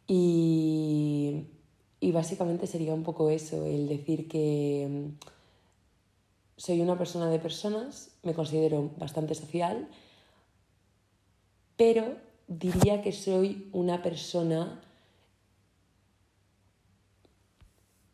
Y, 0.09 1.45
y 2.01 2.13
básicamente 2.13 2.67
sería 2.67 2.95
un 2.95 3.03
poco 3.03 3.31
eso, 3.31 3.67
el 3.67 3.89
decir 3.89 4.29
que 4.29 4.87
mm, 4.89 5.36
soy 6.57 6.81
una 6.81 6.97
persona 6.97 7.31
de 7.31 7.39
personas, 7.39 8.11
me 8.23 8.35
considero 8.35 8.91
bastante 8.97 9.35
social, 9.35 9.89
pero 11.77 12.17
diría 12.49 13.03
que 13.03 13.13
soy 13.13 13.69
una 13.73 14.03
persona 14.03 14.81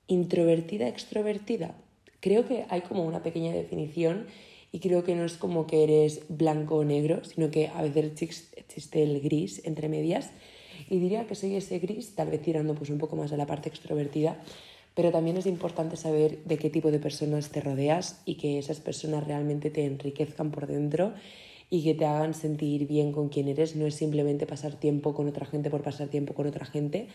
introvertida, 0.07 0.89
extrovertida. 0.89 1.77
Creo 2.21 2.47
que 2.47 2.67
hay 2.69 2.83
como 2.83 3.05
una 3.05 3.23
pequeña 3.23 3.53
definición 3.53 4.27
y 4.73 4.81
creo 4.81 5.05
que 5.05 5.15
no 5.15 5.25
es 5.25 5.37
como 5.37 5.67
que 5.67 5.85
eres 5.85 6.23
blanco 6.29 6.77
o 6.77 6.85
negro, 6.85 7.25
sino 7.25 7.51
que 7.51 7.69
a 7.69 7.83
veces 7.83 8.51
existe 8.57 9.03
el 9.03 9.21
gris 9.21 9.65
entre 9.65 9.89
medias. 9.89 10.31
Y 10.89 10.99
diría 10.99 11.27
que 11.27 11.35
soy 11.35 11.55
ese 11.55 11.79
gris, 11.79 12.15
tal 12.15 12.31
vez 12.31 12.43
tirando 12.43 12.75
pues 12.75 12.91
un 12.91 12.99
poco 12.99 13.17
más 13.17 13.33
a 13.33 13.37
la 13.37 13.47
parte 13.47 13.69
extrovertida, 13.69 14.43
pero 14.95 15.11
también 15.11 15.37
es 15.37 15.47
importante 15.47 15.97
saber 15.97 16.43
de 16.45 16.59
qué 16.59 16.71
tipo 16.71 16.91
de 16.91 16.99
personas 16.99 17.51
te 17.51 17.61
rodeas 17.61 18.21
y 18.25 18.35
que 18.35 18.59
esas 18.59 18.81
personas 18.81 19.27
realmente 19.27 19.71
te 19.71 19.85
enriquezcan 19.85 20.51
por 20.51 20.67
dentro 20.67 21.15
y 21.71 21.83
que 21.83 21.95
te 21.95 22.05
hagan 22.05 22.35
sentir 22.35 22.87
bien 22.87 23.13
con 23.13 23.29
quien 23.29 23.49
eres. 23.49 23.77
No 23.77 23.87
es 23.87 23.95
simplemente 23.95 24.47
pasar 24.47 24.75
tiempo 24.75 25.15
con 25.15 25.29
otra 25.29 25.47
gente 25.47 25.71
por 25.71 25.83
pasar 25.83 26.09
tiempo 26.09 26.35
con 26.35 26.47
otra 26.47 26.67
gente, 26.67 27.09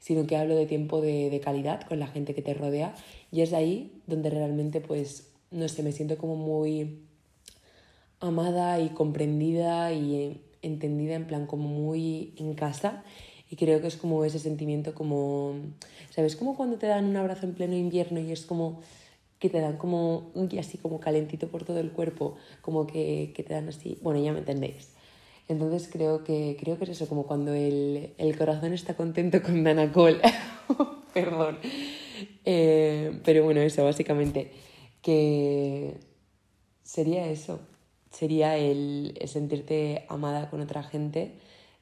sino 0.00 0.26
que 0.26 0.36
hablo 0.36 0.56
de 0.56 0.66
tiempo 0.66 1.00
de, 1.00 1.30
de 1.30 1.40
calidad 1.40 1.82
con 1.82 2.00
la 2.00 2.08
gente 2.08 2.34
que 2.34 2.42
te 2.42 2.54
rodea 2.54 2.94
y 3.30 3.42
es 3.42 3.52
ahí 3.52 3.92
donde 4.06 4.30
realmente 4.30 4.80
pues 4.80 5.30
no 5.50 5.68
sé, 5.68 5.82
me 5.82 5.92
siento 5.92 6.16
como 6.16 6.36
muy 6.36 7.00
amada 8.20 8.80
y 8.80 8.90
comprendida 8.90 9.92
y 9.92 10.40
entendida 10.62 11.14
en 11.14 11.26
plan 11.26 11.46
como 11.46 11.68
muy 11.68 12.34
en 12.36 12.54
casa 12.54 13.02
y 13.50 13.56
creo 13.56 13.80
que 13.80 13.88
es 13.88 13.96
como 13.96 14.24
ese 14.24 14.38
sentimiento 14.38 14.94
como, 14.94 15.54
¿sabes? 16.10 16.36
Como 16.36 16.56
cuando 16.56 16.78
te 16.78 16.86
dan 16.86 17.04
un 17.04 17.16
abrazo 17.16 17.46
en 17.46 17.54
pleno 17.54 17.76
invierno 17.76 18.20
y 18.20 18.32
es 18.32 18.46
como 18.46 18.80
que 19.38 19.48
te 19.50 19.60
dan 19.60 19.76
como 19.76 20.30
un 20.34 20.56
así 20.58 20.78
como 20.78 21.00
calentito 21.00 21.48
por 21.48 21.64
todo 21.64 21.80
el 21.80 21.90
cuerpo, 21.92 22.36
como 22.60 22.86
que, 22.86 23.32
que, 23.34 23.42
te 23.42 23.54
dan 23.54 23.68
así, 23.68 23.98
bueno, 24.02 24.22
ya 24.22 24.32
me 24.32 24.40
entendéis. 24.40 24.90
Entonces 25.48 25.88
creo 25.90 26.22
que, 26.22 26.56
creo 26.60 26.78
que 26.78 26.84
es 26.84 26.90
eso, 26.90 27.08
como 27.08 27.26
cuando 27.26 27.52
el, 27.54 28.12
el 28.18 28.38
corazón 28.38 28.72
está 28.72 28.94
contento 28.94 29.42
con 29.42 29.64
Danacol. 29.64 30.20
Perdón. 31.14 31.58
Eh, 32.44 33.20
pero 33.24 33.44
bueno, 33.44 33.60
eso 33.60 33.84
básicamente, 33.84 34.52
que 35.02 35.96
sería 36.82 37.26
eso, 37.30 37.60
sería 38.10 38.56
el, 38.56 39.18
sentirte 39.26 40.04
amada 40.08 40.50
con 40.50 40.60
otra 40.60 40.82
gente. 40.82 41.32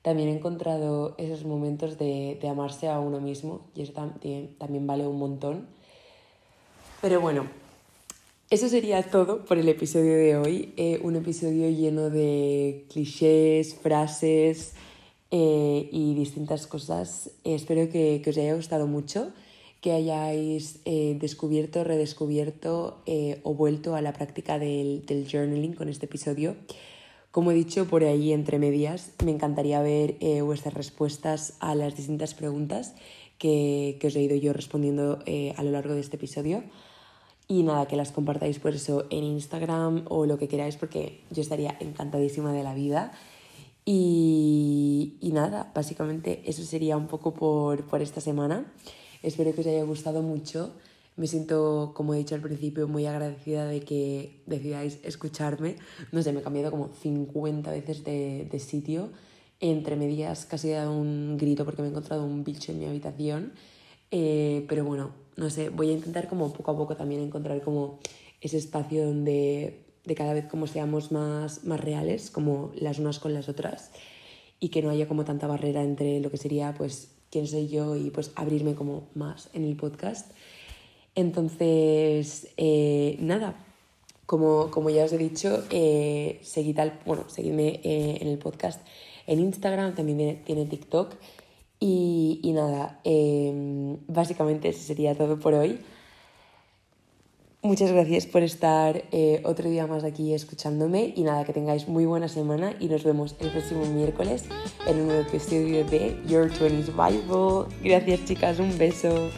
También 0.02 0.28
he 0.28 0.32
encontrado 0.32 1.14
esos 1.18 1.44
momentos 1.44 1.98
de, 1.98 2.38
de 2.40 2.48
amarse 2.48 2.88
a 2.88 3.00
uno 3.00 3.20
mismo 3.20 3.62
y 3.74 3.82
eso 3.82 3.92
también, 3.92 4.86
vale 4.86 5.06
un 5.06 5.18
montón. 5.18 5.66
Pero 7.00 7.20
bueno, 7.20 7.46
eso 8.50 8.68
sería 8.68 9.02
todo 9.02 9.44
por 9.44 9.58
el 9.58 9.68
episodio 9.68 10.16
de 10.16 10.36
hoy. 10.36 10.72
Eh, 10.76 11.00
un 11.02 11.16
episodio 11.16 11.68
lleno 11.70 12.10
de 12.10 12.86
clichés, 12.90 13.74
frases 13.74 14.74
eh, 15.30 15.88
y 15.92 16.14
distintas 16.14 16.66
cosas. 16.66 17.30
espero 17.44 17.90
que, 17.90 18.20
que, 18.22 18.30
os 18.30 18.38
haya 18.38 18.54
gustado 18.54 18.86
mucho 18.86 19.32
que 19.80 19.92
hayáis 19.92 20.80
eh, 20.84 21.16
descubierto, 21.20 21.84
redescubierto 21.84 23.02
eh, 23.06 23.40
o 23.44 23.54
vuelto 23.54 23.94
a 23.94 24.02
la 24.02 24.12
práctica 24.12 24.58
del, 24.58 25.06
del, 25.06 25.28
journaling 25.30 25.74
con 25.74 25.88
este 25.88 26.06
episodio. 26.06 26.56
Como 27.30 27.50
he 27.50 27.54
dicho 27.54 27.86
por 27.86 28.04
ahí 28.04 28.32
entre 28.32 28.58
medias, 28.58 29.12
me 29.24 29.30
encantaría 29.30 29.80
ver 29.82 30.16
eh, 30.20 30.42
vuestras 30.42 30.74
respuestas 30.74 31.54
a 31.60 31.74
las 31.74 31.96
distintas 31.96 32.34
preguntas 32.34 32.94
que, 33.38 33.98
que 34.00 34.06
os 34.08 34.16
he 34.16 34.22
ido 34.22 34.36
yo 34.36 34.52
respondiendo 34.52 35.18
a 35.56 35.62
lo 35.62 35.70
largo 35.70 35.94
de 35.94 36.00
este 36.00 36.16
episodio. 36.16 36.64
Y 37.50 37.62
nada, 37.62 37.86
que 37.86 37.96
las 37.96 38.12
compartáis 38.12 38.58
por 38.58 38.74
eso 38.74 39.06
en 39.08 39.24
Instagram 39.24 40.04
o 40.10 40.26
lo 40.26 40.36
que 40.38 40.48
queráis, 40.48 40.76
porque 40.76 41.22
yo 41.30 41.40
estaría 41.40 41.78
encantadísima 41.80 42.52
de 42.52 42.62
la 42.62 42.74
vida. 42.74 43.12
Y, 43.86 45.16
y 45.22 45.32
nada, 45.32 45.72
básicamente 45.74 46.42
eso 46.44 46.62
sería 46.62 46.98
un 46.98 47.06
poco 47.06 47.32
por, 47.32 47.86
por 47.86 48.02
esta 48.02 48.20
semana. 48.20 48.70
Espero 49.22 49.54
que 49.54 49.62
os 49.62 49.66
haya 49.66 49.82
gustado 49.84 50.20
mucho. 50.20 50.74
Me 51.18 51.26
siento, 51.26 51.92
como 51.94 52.14
he 52.14 52.18
dicho 52.18 52.36
al 52.36 52.40
principio, 52.40 52.86
muy 52.86 53.04
agradecida 53.04 53.66
de 53.66 53.80
que 53.80 54.40
decidáis 54.46 55.00
escucharme. 55.02 55.74
No 56.12 56.22
sé, 56.22 56.32
me 56.32 56.38
he 56.38 56.42
cambiado 56.44 56.70
como 56.70 56.88
50 56.88 57.70
veces 57.72 58.04
de, 58.04 58.48
de 58.48 58.58
sitio. 58.60 59.10
Entre 59.58 59.96
medias 59.96 60.46
casi 60.46 60.70
he 60.70 60.74
dado 60.74 60.92
un 60.92 61.36
grito 61.36 61.64
porque 61.64 61.82
me 61.82 61.88
he 61.88 61.90
encontrado 61.90 62.24
un 62.24 62.44
bicho 62.44 62.70
en 62.70 62.78
mi 62.78 62.86
habitación. 62.86 63.52
Eh, 64.12 64.64
pero 64.68 64.84
bueno, 64.84 65.10
no 65.36 65.50
sé, 65.50 65.70
voy 65.70 65.90
a 65.90 65.94
intentar 65.94 66.28
como 66.28 66.52
poco 66.52 66.70
a 66.70 66.76
poco 66.76 66.96
también 66.96 67.20
encontrar 67.20 67.62
como 67.62 67.98
ese 68.40 68.56
espacio 68.56 69.04
donde 69.04 69.86
de 70.04 70.14
cada 70.14 70.34
vez 70.34 70.46
como 70.46 70.68
seamos 70.68 71.10
más, 71.10 71.64
más 71.64 71.80
reales, 71.80 72.30
como 72.30 72.70
las 72.76 73.00
unas 73.00 73.18
con 73.18 73.34
las 73.34 73.48
otras, 73.48 73.90
y 74.60 74.68
que 74.68 74.82
no 74.82 74.90
haya 74.90 75.08
como 75.08 75.24
tanta 75.24 75.48
barrera 75.48 75.82
entre 75.82 76.20
lo 76.20 76.30
que 76.30 76.36
sería 76.36 76.74
pues 76.74 77.10
quién 77.30 77.48
soy 77.48 77.66
yo 77.66 77.96
y 77.96 78.10
pues 78.10 78.30
abrirme 78.36 78.76
como 78.76 79.08
más 79.14 79.50
en 79.52 79.64
el 79.64 79.76
podcast. 79.76 80.30
Entonces, 81.18 82.46
eh, 82.56 83.16
nada, 83.18 83.56
como, 84.24 84.70
como, 84.70 84.88
ya 84.88 85.02
os 85.02 85.12
he 85.12 85.18
dicho, 85.18 85.64
eh, 85.70 86.38
seguid 86.42 86.78
bueno, 87.04 87.24
seguidme 87.28 87.80
eh, 87.82 88.18
en 88.20 88.28
el 88.28 88.38
podcast 88.38 88.80
en 89.26 89.40
Instagram, 89.40 89.96
también 89.96 90.44
tiene, 90.44 90.64
TikTok. 90.66 91.16
Y, 91.80 92.38
y 92.44 92.52
nada, 92.52 93.00
em, 93.02 93.96
básicamente 94.06 94.68
eso 94.68 94.80
sería 94.80 95.16
todo 95.16 95.40
por 95.40 95.54
hoy. 95.54 95.80
Muchas 97.62 97.90
gracias 97.90 98.26
por 98.26 98.44
estar 98.44 99.02
eh, 99.10 99.42
otro 99.44 99.68
día 99.68 99.88
más 99.88 100.04
aquí 100.04 100.34
escuchándome 100.34 101.12
y 101.16 101.24
nada, 101.24 101.44
que 101.44 101.52
tengáis 101.52 101.88
muy 101.88 102.06
buena 102.06 102.28
semana 102.28 102.76
y 102.78 102.86
nos 102.86 103.02
vemos 103.02 103.34
el 103.40 103.50
próximo 103.50 103.84
miércoles 103.86 104.44
en 104.86 105.00
un 105.00 105.08
nuevo 105.08 105.22
episodio 105.22 105.84
de 105.84 106.16
Your 106.28 106.48
20s 106.48 106.92
Bible. 106.94 107.76
Gracias 107.82 108.24
chicas, 108.24 108.60
un 108.60 108.78
beso. 108.78 109.30